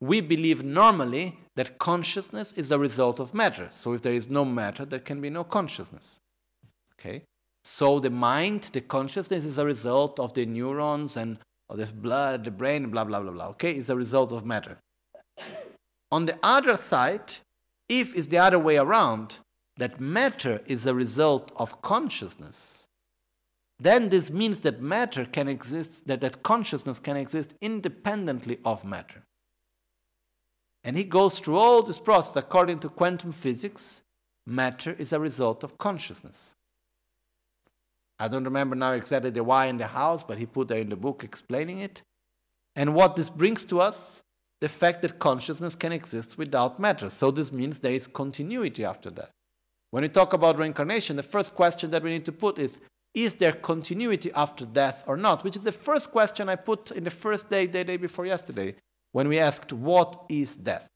[0.00, 3.66] we believe normally that consciousness is a result of matter.
[3.70, 6.20] So if there is no matter, there can be no consciousness.
[7.00, 7.22] Okay?
[7.64, 11.38] So the mind, the consciousness is a result of the neurons and
[11.68, 13.48] of the blood, the brain, blah, blah, blah, blah.
[13.48, 13.72] Okay?
[13.72, 14.78] It's a result of matter.
[16.12, 17.36] On the other side,
[17.88, 19.38] if it's the other way around,
[19.76, 22.86] that matter is a result of consciousness,
[23.78, 29.22] then this means that matter can exist, that, that consciousness can exist independently of matter.
[30.84, 32.36] And he goes through all this process.
[32.36, 34.02] According to quantum physics,
[34.46, 36.56] matter is a result of consciousness.
[38.20, 40.90] I don't remember now exactly the why and the hows, but he put there in
[40.90, 42.02] the book explaining it.
[42.76, 44.22] And what this brings to us,
[44.60, 47.08] the fact that consciousness can exist without matter.
[47.08, 49.30] So this means there is continuity after that.
[49.90, 52.80] When we talk about reincarnation, the first question that we need to put is,
[53.14, 55.42] is there continuity after death or not?
[55.42, 58.76] Which is the first question I put in the first day, day, day before yesterday
[59.12, 60.86] when we asked, What is death?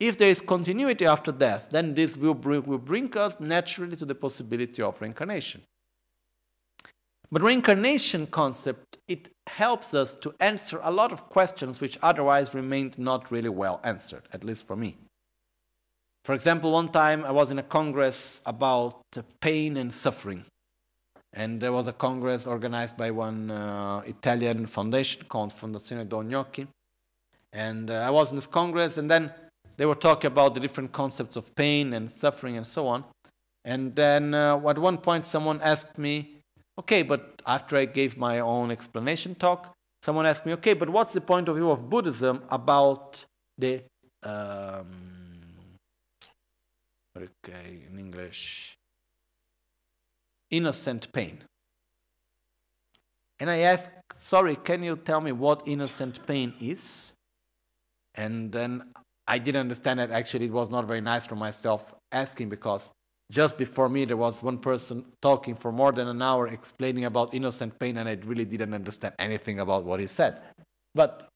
[0.00, 4.04] If there is continuity after death, then this will bring, will bring us naturally to
[4.04, 5.62] the possibility of reincarnation.
[7.30, 12.98] But reincarnation concept, it helps us to answer a lot of questions which otherwise remained
[12.98, 14.96] not really well answered, at least for me.
[16.24, 19.02] For example, one time I was in a congress about
[19.40, 20.44] pain and suffering.
[21.32, 26.66] And there was a congress organized by one uh, Italian foundation called Fondazione Don Gnocchi.
[27.52, 29.32] And uh, I was in this congress, and then
[29.78, 33.04] they were talking about the different concepts of pain and suffering and so on.
[33.64, 36.42] And then uh, at one point, someone asked me,
[36.78, 41.14] okay, but after I gave my own explanation talk, someone asked me, okay, but what's
[41.14, 43.24] the point of view of Buddhism about
[43.56, 43.82] the,
[44.24, 44.86] um,
[47.16, 48.76] okay, in English,
[50.50, 51.38] innocent pain.
[53.40, 57.12] And I asked, sorry, can you tell me what innocent pain is?
[58.14, 58.82] And then
[59.28, 62.90] I didn't understand that actually it was not very nice for myself asking because
[63.30, 67.34] just before me there was one person talking for more than an hour explaining about
[67.34, 70.40] innocent pain and I really didn't understand anything about what he said.
[70.94, 71.28] But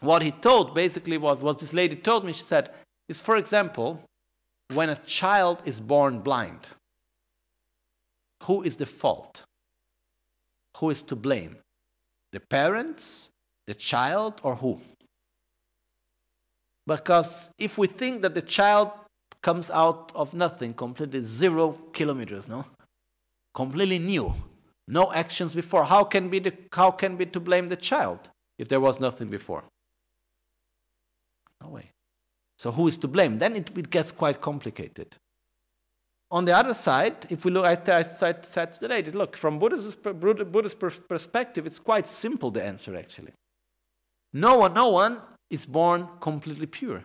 [0.00, 2.70] what he told basically was what this lady told me, she said,
[3.08, 4.02] is for example,
[4.74, 6.70] when a child is born blind
[8.44, 9.44] who is the fault?
[10.78, 11.56] Who is to blame?
[12.32, 13.30] The parents,
[13.66, 14.80] the child, or who?
[16.86, 18.90] Because if we think that the child
[19.42, 22.64] comes out of nothing, completely zero kilometers, no?
[23.54, 24.34] Completely new,
[24.88, 28.68] no actions before, how can be the how can be to blame the child if
[28.68, 29.64] there was nothing before?
[31.62, 31.90] No way.
[32.58, 33.38] So who is to blame?
[33.38, 35.16] Then it, it gets quite complicated.
[36.30, 40.02] On the other side, if we look, I, I said, said today, look, from Buddhist,
[40.02, 40.78] Buddhist
[41.08, 43.32] perspective, it's quite simple, the answer actually.
[44.32, 45.20] No one, no one
[45.50, 47.04] is born completely pure.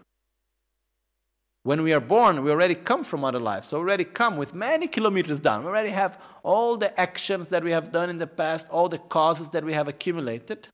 [1.63, 3.67] When we are born, we already come from other lives.
[3.67, 5.63] So we already come with many kilometers down.
[5.63, 8.97] We already have all the actions that we have done in the past, all the
[8.97, 10.69] causes that we have accumulated.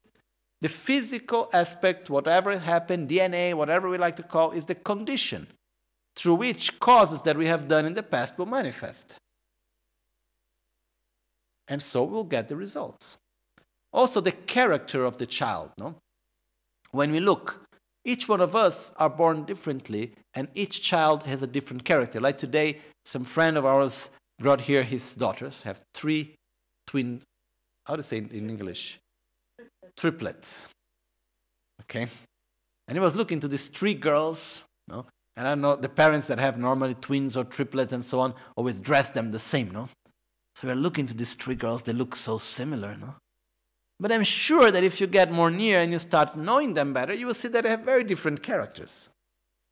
[0.61, 5.47] The physical aspect, whatever happened, DNA, whatever we like to call, is the condition
[6.15, 9.17] through which causes that we have done in the past will manifest.
[11.67, 13.17] And so we'll get the results.
[13.91, 15.71] Also, the character of the child.
[15.77, 15.95] No?
[16.95, 17.59] When we look,
[18.05, 22.21] each one of us are born differently, and each child has a different character.
[22.21, 26.35] Like today, some friend of ours brought here his daughters, have three
[26.87, 27.21] twin,
[27.85, 28.97] how to say in English?
[29.97, 30.69] Triplets.
[31.81, 32.07] Okay?
[32.87, 35.05] And he was looking to these three girls, no?
[35.35, 38.79] And I know the parents that have normally twins or triplets and so on always
[38.79, 39.89] dress them the same, no?
[40.55, 43.15] So we're looking to these three girls, they look so similar, no?
[43.99, 47.13] But I'm sure that if you get more near and you start knowing them better,
[47.13, 49.09] you will see that they have very different characters.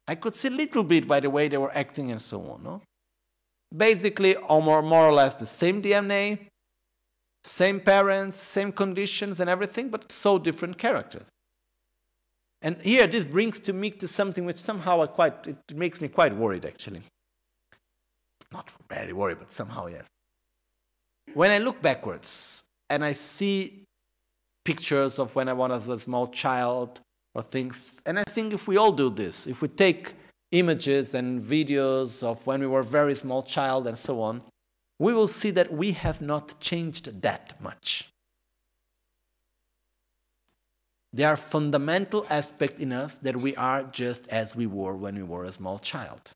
[0.07, 2.63] I could see a little bit by the way they were acting and so on,
[2.63, 2.81] no?
[3.75, 6.47] Basically, more, more or less the same DNA,
[7.43, 11.27] same parents, same conditions and everything, but so different characters.
[12.61, 16.07] And here, this brings to me to something which somehow I quite, it makes me
[16.07, 17.01] quite worried actually.
[18.53, 20.05] Not very worried, but somehow, yes.
[21.33, 23.82] When I look backwards and I see
[24.65, 26.99] pictures of when I was a small child
[27.35, 30.13] or things, and I think if we all do this, if we take
[30.51, 34.41] images and videos of when we were very small child and so on,
[34.99, 38.09] we will see that we have not changed that much.
[41.11, 45.23] There are fundamental aspects in us that we are just as we were when we
[45.23, 46.31] were a small child.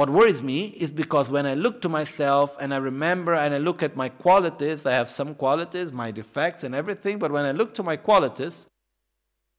[0.00, 3.58] What worries me is because when I look to myself and I remember and I
[3.58, 7.50] look at my qualities, I have some qualities, my defects and everything, but when I
[7.50, 8.66] look to my qualities,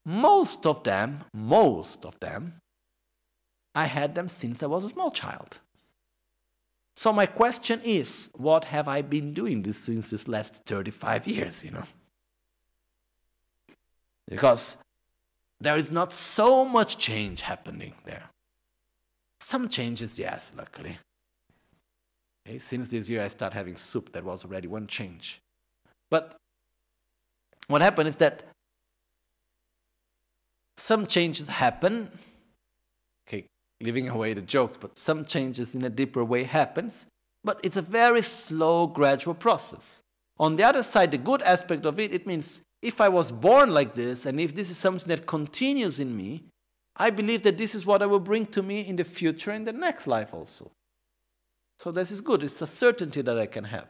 [0.03, 2.55] most of them, most of them,
[3.75, 5.59] I had them since I was a small child.
[6.95, 11.63] So my question is, what have I been doing this since this last 35 years,
[11.63, 11.85] you know?
[14.27, 14.77] Because
[15.59, 18.30] there is not so much change happening there.
[19.41, 20.97] Some changes, yes, luckily.
[22.47, 25.41] Okay, since this year I start having soup, that was already one change.
[26.09, 26.35] But
[27.67, 28.43] what happened is that
[30.77, 32.11] some changes happen
[33.27, 33.45] Okay,
[33.81, 37.07] leaving away the jokes, but some changes in a deeper way happens,
[37.43, 40.01] but it's a very slow, gradual process.
[40.39, 43.71] On the other side, the good aspect of it, it means if I was born
[43.71, 46.43] like this, and if this is something that continues in me,
[47.01, 49.63] I believe that this is what I will bring to me in the future, in
[49.63, 50.69] the next life also.
[51.79, 52.43] So this is good.
[52.43, 53.87] It's a certainty that I can have.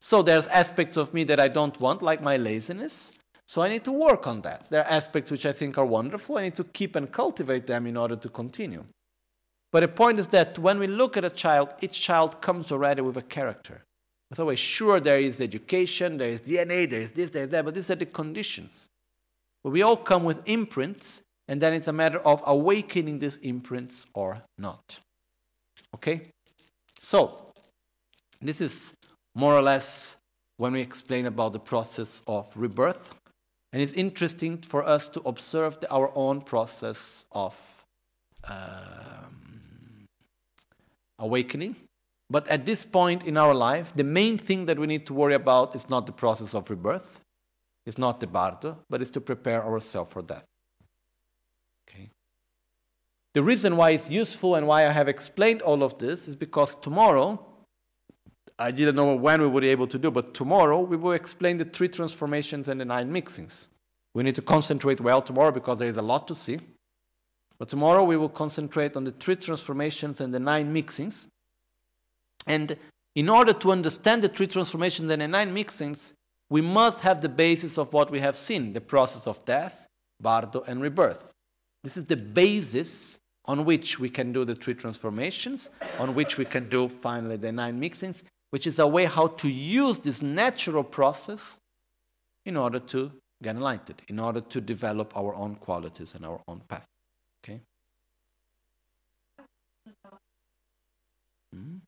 [0.00, 3.12] So there's aspects of me that I don't want, like my laziness.
[3.46, 4.70] So I need to work on that.
[4.70, 6.38] There are aspects which I think are wonderful.
[6.38, 8.84] I need to keep and cultivate them in order to continue.
[9.70, 13.02] But the point is that when we look at a child, each child comes already
[13.02, 13.84] with a character.
[14.30, 17.50] With a way, sure, there is education, there is DNA, there is this, there is
[17.50, 18.88] that, but these are the conditions.
[19.62, 24.06] But we all come with imprints, and then it's a matter of awakening these imprints
[24.14, 25.00] or not.
[25.96, 26.30] Okay?
[27.00, 27.50] So,
[28.40, 28.94] this is
[29.34, 30.18] more or less
[30.58, 33.20] when we explain about the process of rebirth.
[33.72, 37.84] And it's interesting for us to observe the, our own process of
[38.44, 40.06] um,
[41.18, 41.74] awakening.
[42.30, 45.34] But at this point in our life, the main thing that we need to worry
[45.34, 47.18] about is not the process of rebirth,
[47.86, 50.46] it's not the bardo, but it's to prepare ourselves for death.
[53.32, 56.74] The reason why it's useful and why I have explained all of this is because
[56.74, 57.44] tomorrow,
[58.58, 61.56] I didn't know when we would be able to do, but tomorrow we will explain
[61.56, 63.68] the three transformations and the nine mixings.
[64.14, 66.58] We need to concentrate well tomorrow because there is a lot to see.
[67.58, 71.28] But tomorrow we will concentrate on the three transformations and the nine mixings.
[72.46, 72.76] And
[73.14, 76.14] in order to understand the three transformations and the nine mixings,
[76.48, 79.86] we must have the basis of what we have seen the process of death,
[80.20, 81.32] bardo, and rebirth.
[81.84, 83.19] This is the basis
[83.50, 87.50] on which we can do the three transformations, on which we can do finally the
[87.50, 91.58] nine mixings, which is a way how to use this natural process
[92.46, 93.10] in order to
[93.42, 96.86] get enlightened, in order to develop our own qualities and our own path.
[97.42, 97.60] Okay?
[101.52, 101.78] Hmm?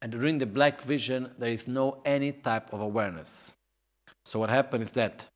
[0.00, 3.52] And during the black vision, there is no any type of awareness.
[4.24, 5.26] So what happens is that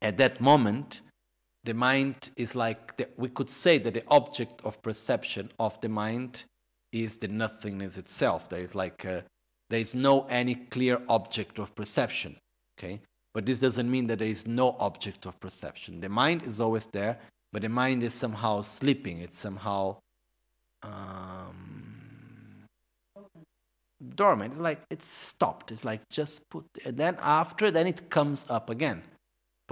[0.00, 1.00] at that moment,
[1.64, 5.88] the mind is like, the, we could say that the object of perception of the
[5.88, 6.44] mind
[6.92, 8.48] is the nothingness itself.
[8.48, 9.24] There is like, a,
[9.68, 12.36] there is no any clear object of perception,
[12.78, 13.00] okay?
[13.34, 16.00] But this doesn't mean that there is no object of perception.
[16.00, 17.18] The mind is always there,
[17.52, 19.18] but the mind is somehow sleeping.
[19.18, 19.96] It's somehow
[20.82, 21.77] um,
[24.14, 24.52] dormant.
[24.52, 25.70] It's like it's stopped.
[25.70, 29.02] It's like just put, and then after, then it comes up again.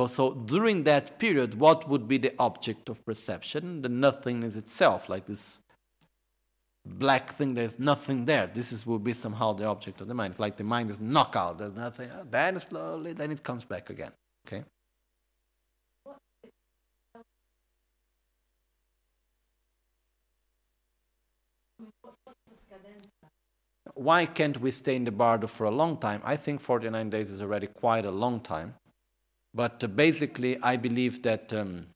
[0.06, 3.80] So during that period, what would be the object of perception?
[3.80, 5.60] The nothingness itself, like this
[6.84, 8.46] black thing, there's nothing there.
[8.46, 10.32] This is, will be somehow the object of the mind.
[10.32, 12.10] It's like the mind is knockout, there's nothing.
[12.14, 14.12] Ah, then slowly, then it comes back again.
[14.46, 14.64] Okay?
[23.96, 26.20] Why can't we stay in the bardo for a long time?
[26.22, 28.74] I think 49 days is already quite a long time.
[29.54, 31.86] But uh, basically, I believe that um,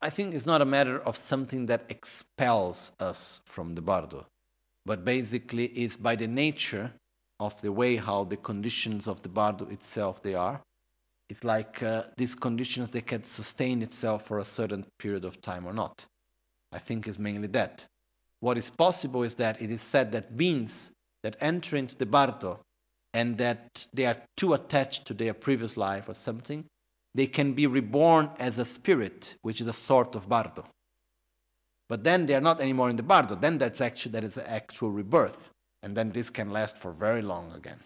[0.00, 4.24] I think it's not a matter of something that expels us from the bardo,
[4.86, 6.92] but basically is by the nature
[7.38, 10.62] of the way how the conditions of the bardo itself they are.
[11.28, 15.66] It's like uh, these conditions they can sustain itself for a certain period of time
[15.66, 16.06] or not.
[16.72, 17.86] I think is mainly that.
[18.40, 20.92] What is possible is that it is said that beings
[21.22, 22.60] that enter into the bardo
[23.14, 26.64] and that they are too attached to their previous life or something,
[27.14, 30.64] they can be reborn as a spirit, which is a sort of bardo.
[31.88, 33.34] But then they are not anymore in the bardo.
[33.34, 35.50] Then that's actually that is an actual rebirth,
[35.82, 37.80] and then this can last for very long again.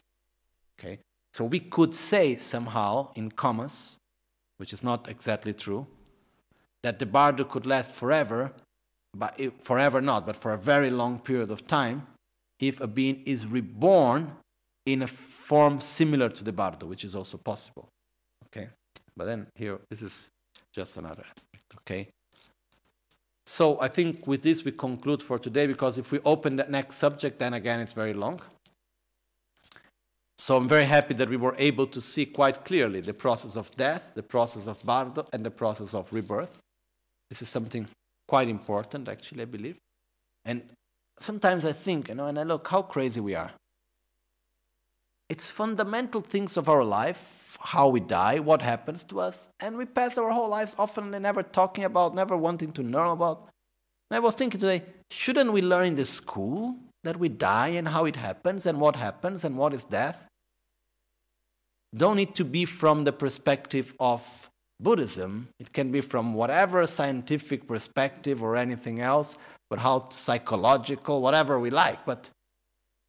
[0.79, 1.01] Okay,
[1.35, 3.97] so we could say somehow in commas,
[4.59, 5.87] which is not exactly true,
[6.83, 8.53] that the bardo could last forever,
[9.19, 12.07] but forever not, but for a very long period of time,
[12.61, 14.33] if a being is reborn
[14.85, 17.89] in a form similar to the bardo, which is also possible.
[18.47, 18.69] Okay,
[19.17, 20.31] but then here this is
[20.73, 21.65] just another aspect.
[21.81, 22.09] Okay.
[23.47, 26.97] So I think with this we conclude for today because if we open the next
[26.97, 28.41] subject, then again it's very long.
[30.39, 33.71] So I'm very happy that we were able to see quite clearly the process of
[33.73, 36.59] death, the process of bardo, and the process of rebirth.
[37.31, 37.89] This is something
[38.27, 39.79] quite important, actually, I believe.
[40.45, 40.63] And
[41.19, 43.53] sometimes I think, you know, and I look how crazy we are.
[45.29, 49.85] It's fundamental things of our life, how we die, what happens to us, and we
[49.85, 53.49] pass our whole lives often never talking about, never wanting to know about.
[54.09, 57.89] And I was thinking today, shouldn't we learn in the school that we die and
[57.89, 60.29] how it happens and what happens and what is death?
[61.95, 65.49] Don't need to be from the perspective of Buddhism.
[65.59, 69.39] It can be from whatever scientific perspective or anything else,
[69.71, 72.05] but how psychological, whatever we like.
[72.05, 72.31] But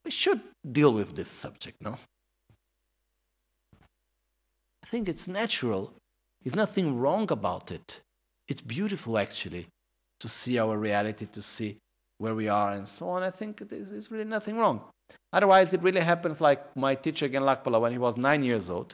[0.06, 1.98] we should deal with this subject, no?
[4.84, 5.94] I think it's natural.
[6.42, 8.00] There's nothing wrong about it.
[8.48, 9.68] It's beautiful, actually,
[10.22, 11.78] to see our reality, to see
[12.20, 13.22] where we are, and so on.
[13.24, 14.82] I think there's really nothing wrong.
[15.34, 18.94] Otherwise, it really happens like my teacher again, Lakpala, when he was nine years old,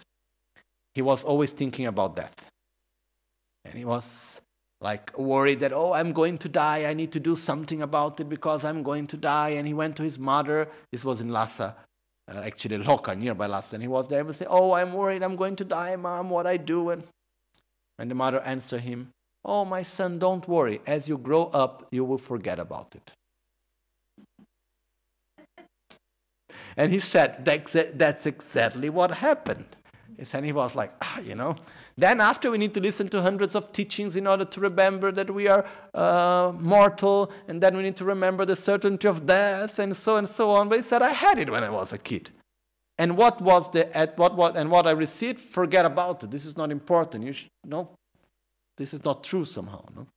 [0.95, 2.49] he was always thinking about death.
[3.65, 4.41] And he was
[4.81, 6.85] like worried that, oh, I'm going to die.
[6.85, 9.49] I need to do something about it because I'm going to die.
[9.49, 10.67] And he went to his mother.
[10.91, 11.75] This was in Lhasa,
[12.29, 13.75] uh, actually Loka, nearby Lhasa.
[13.75, 15.23] And he was there and said, oh, I'm worried.
[15.23, 16.29] I'm going to die, mom.
[16.29, 16.89] What I do?
[16.89, 17.03] And,
[17.97, 19.09] and the mother answered him,
[19.45, 20.81] oh, my son, don't worry.
[20.85, 23.11] As you grow up, you will forget about it.
[26.75, 29.75] And he said, that's, that's exactly what happened.
[30.33, 31.55] And he was like, ah, you know.
[31.95, 35.29] Then after we need to listen to hundreds of teachings in order to remember that
[35.29, 39.95] we are uh, mortal, and then we need to remember the certainty of death, and
[39.95, 40.69] so and so on.
[40.69, 42.31] But he said, I had it when I was a kid.
[42.97, 45.39] And what was the at what what and what I received?
[45.39, 46.31] Forget about it.
[46.31, 47.23] This is not important.
[47.23, 47.89] You should, no,
[48.77, 49.83] this is not true somehow.
[49.95, 50.07] No.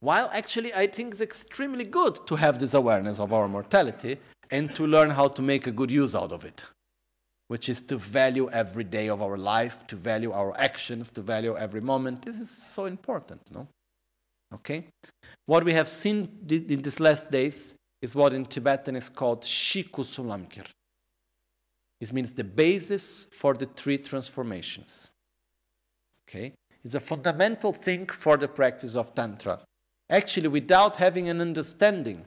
[0.00, 4.18] While actually, I think it's extremely good to have this awareness of our mortality
[4.50, 6.64] and to learn how to make a good use out of it
[7.50, 11.56] which is to value every day of our life, to value our actions, to value
[11.56, 12.22] every moment.
[12.22, 13.66] This is so important, no?
[14.54, 14.86] Okay?
[15.46, 20.04] What we have seen in these last days is what in Tibetan is called Shiku
[20.04, 20.64] Sulamkir.
[22.00, 25.10] It means the basis for the three transformations.
[26.28, 26.52] Okay?
[26.84, 29.58] It's a fundamental thing for the practice of Tantra.
[30.08, 32.24] Actually, without having an understanding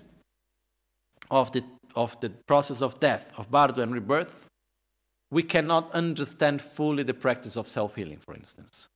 [1.32, 1.64] of the,
[1.96, 4.50] of the process of death, of bardo and rebirth,
[5.34, 8.88] we cannot understand fully the practice of self healing, for instance,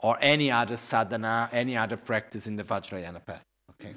[0.00, 3.42] or any other sadhana, any other practice in the Vajrayana path.
[3.72, 3.94] Okay?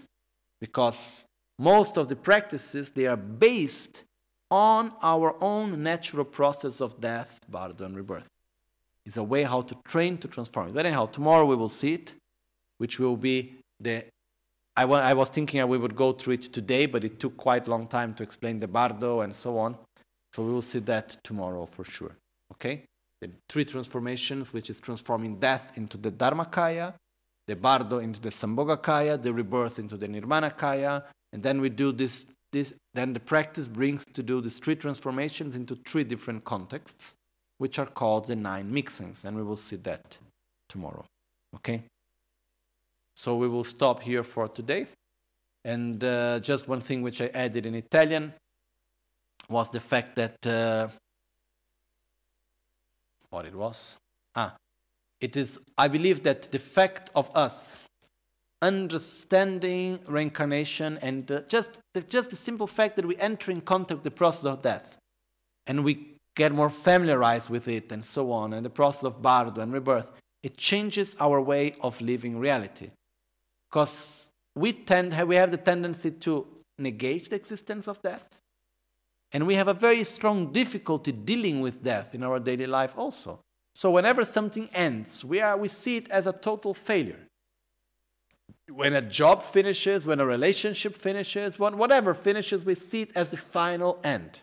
[0.62, 1.26] Because
[1.60, 4.06] most of the practices they are based
[4.50, 8.30] on our own natural process of death, bardo, and rebirth.
[9.06, 10.76] It's a way how to train to transform it.
[10.76, 12.14] But anyhow, tomorrow we will see it,
[12.78, 14.06] which will be the.
[14.78, 17.70] I, I was thinking we would go through it today, but it took quite a
[17.70, 19.76] long time to explain the bardo and so on.
[20.34, 22.16] So we will see that tomorrow for sure.
[22.54, 22.84] Okay?
[23.22, 26.94] The three transformations, which is transforming death into the Dharmakaya,
[27.48, 32.26] the Bardo into the Sambhogakaya, the rebirth into the Nirmanakaya, and then we do this,
[32.52, 37.16] this then the practice brings to do these three transformations into three different contexts,
[37.58, 40.18] which are called the nine mixings, and we will see that
[40.70, 41.06] tomorrow.
[41.56, 41.84] Okay?
[43.16, 44.88] So we will stop here for today.
[45.66, 48.34] And uh, just one thing which I added in Italian
[49.54, 50.88] was the fact that uh,
[53.30, 53.98] what it was?
[54.36, 54.56] Ah
[55.24, 57.80] it is i believe that the fact of us
[58.62, 64.00] understanding reincarnation and uh, just the, just the simple fact that we enter in contact
[64.00, 64.98] with the process of death
[65.68, 65.94] and we
[66.36, 70.12] get more familiarized with it and so on and the process of bardo and rebirth
[70.44, 72.90] it changes our way of living reality.
[73.70, 76.46] Because we tend we have the tendency to
[76.78, 78.42] negate the existence of death
[79.34, 83.40] and we have a very strong difficulty dealing with death in our daily life also.
[83.76, 87.20] So whenever something ends, we, are, we see it as a total failure.
[88.72, 93.30] When a job finishes, when a relationship finishes, when whatever finishes, we see it as
[93.30, 94.42] the final end.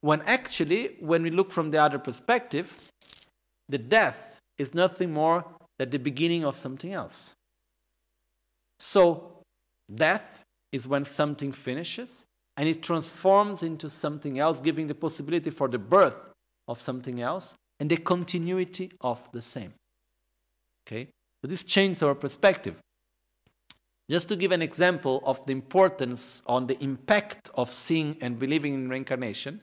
[0.00, 2.90] When actually, when we look from the other perspective,
[3.68, 5.44] the death is nothing more
[5.78, 7.34] than the beginning of something else.
[8.78, 9.42] So,
[9.92, 10.42] death
[10.72, 12.24] is when something finishes,
[12.58, 16.32] and it transforms into something else, giving the possibility for the birth
[16.66, 19.72] of something else and the continuity of the same.
[20.84, 21.08] Okay?
[21.40, 22.74] So this changes our perspective.
[24.10, 28.74] Just to give an example of the importance on the impact of seeing and believing
[28.74, 29.60] in reincarnation,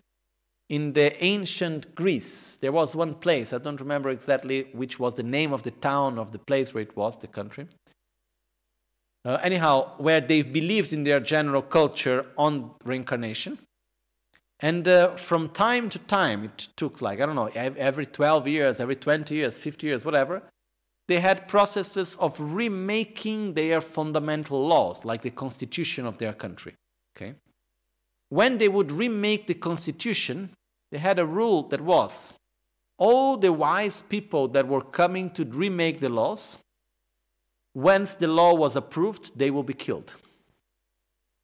[0.70, 5.24] in the ancient Greece, there was one place, I don't remember exactly which was the
[5.24, 7.68] name of the town of the place where it was, the country.
[9.26, 13.58] Uh, anyhow, where they believed in their general culture on reincarnation.
[14.60, 18.80] And uh, from time to time, it took like, I don't know, every 12 years,
[18.80, 20.44] every 20 years, 50 years, whatever,
[21.08, 26.76] they had processes of remaking their fundamental laws, like the constitution of their country.
[27.16, 27.34] Okay?
[28.30, 30.52] When they would remake the constitution,
[30.92, 32.34] they had a rule that was
[32.98, 36.58] all the wise people that were coming to remake the laws,
[37.76, 40.14] once the law was approved, they will be killed.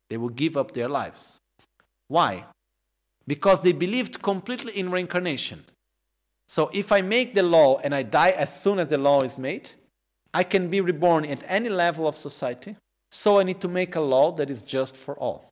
[0.09, 1.39] They will give up their lives.
[2.07, 2.45] Why?
[3.27, 5.65] Because they believed completely in reincarnation.
[6.47, 9.37] So if I make the law and I die as soon as the law is
[9.37, 9.71] made,
[10.33, 12.77] I can be reborn at any level of society.
[13.09, 15.49] So I need to make a law that is just for all.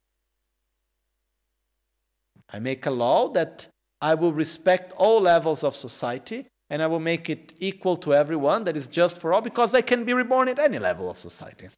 [2.52, 3.68] I make a law that
[4.02, 8.64] I will respect all levels of society and I will make it equal to everyone
[8.66, 11.70] that is just for all because I can be reborn at any level of society.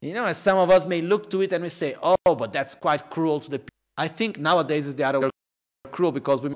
[0.00, 2.52] You know, as some of us may look to it and we say, oh, but
[2.52, 3.70] that's quite cruel to the people.
[3.98, 5.30] I think nowadays is the other way
[5.90, 6.54] cruel because we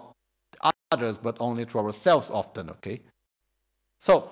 [0.93, 3.01] others, but only to ourselves often, okay?
[3.99, 4.31] So,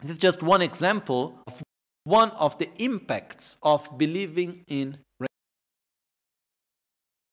[0.00, 1.62] this is just one example of
[2.04, 4.98] one of the impacts of believing in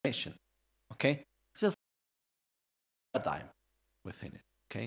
[0.04, 0.34] reincarnation,
[0.92, 1.24] okay?
[1.52, 1.76] It's just
[3.14, 3.48] a time
[4.08, 4.86] within it, okay?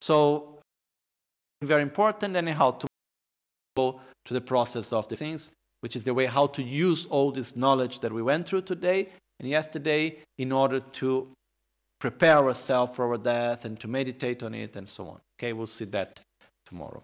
[0.00, 0.58] So,
[1.62, 2.86] very important anyhow to
[3.76, 5.52] go to the process of the things,
[5.82, 9.00] which is the way how to use all this knowledge that we went through today
[9.38, 10.02] and yesterday
[10.44, 11.08] in order to
[12.00, 15.20] prepare ourselves for our death and to meditate on it and so on.
[15.36, 16.20] Okay, we'll see that
[16.64, 17.02] tomorrow.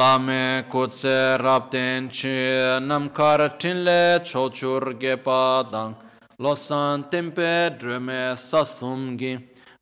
[0.00, 2.08] Lame kutse rapten
[3.58, 4.84] tinle chochur
[6.38, 9.38] losan tempe drume sasumgi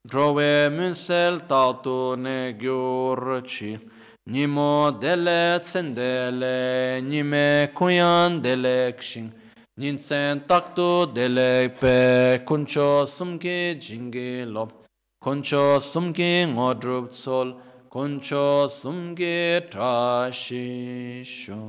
[0.07, 3.79] drove munsel tautu ne gyur chi
[4.27, 9.31] Nimo dele tsendele, nime kuyan dele kshin,
[9.77, 14.73] ninsen taktu dele pe, kuncho sumki jingi lop,
[15.23, 17.55] kuncho sumki ngodrup tsol,
[17.91, 21.61] kuncho sumki trashisho.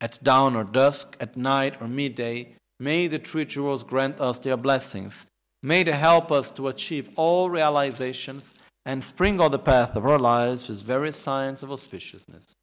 [0.00, 4.56] At dawn or dusk, at night or midday, may the three jewels grant us their
[4.56, 5.26] blessings.
[5.62, 8.54] May they help us to achieve all realizations
[8.84, 12.54] and sprinkle the path of our lives with various signs of auspiciousness.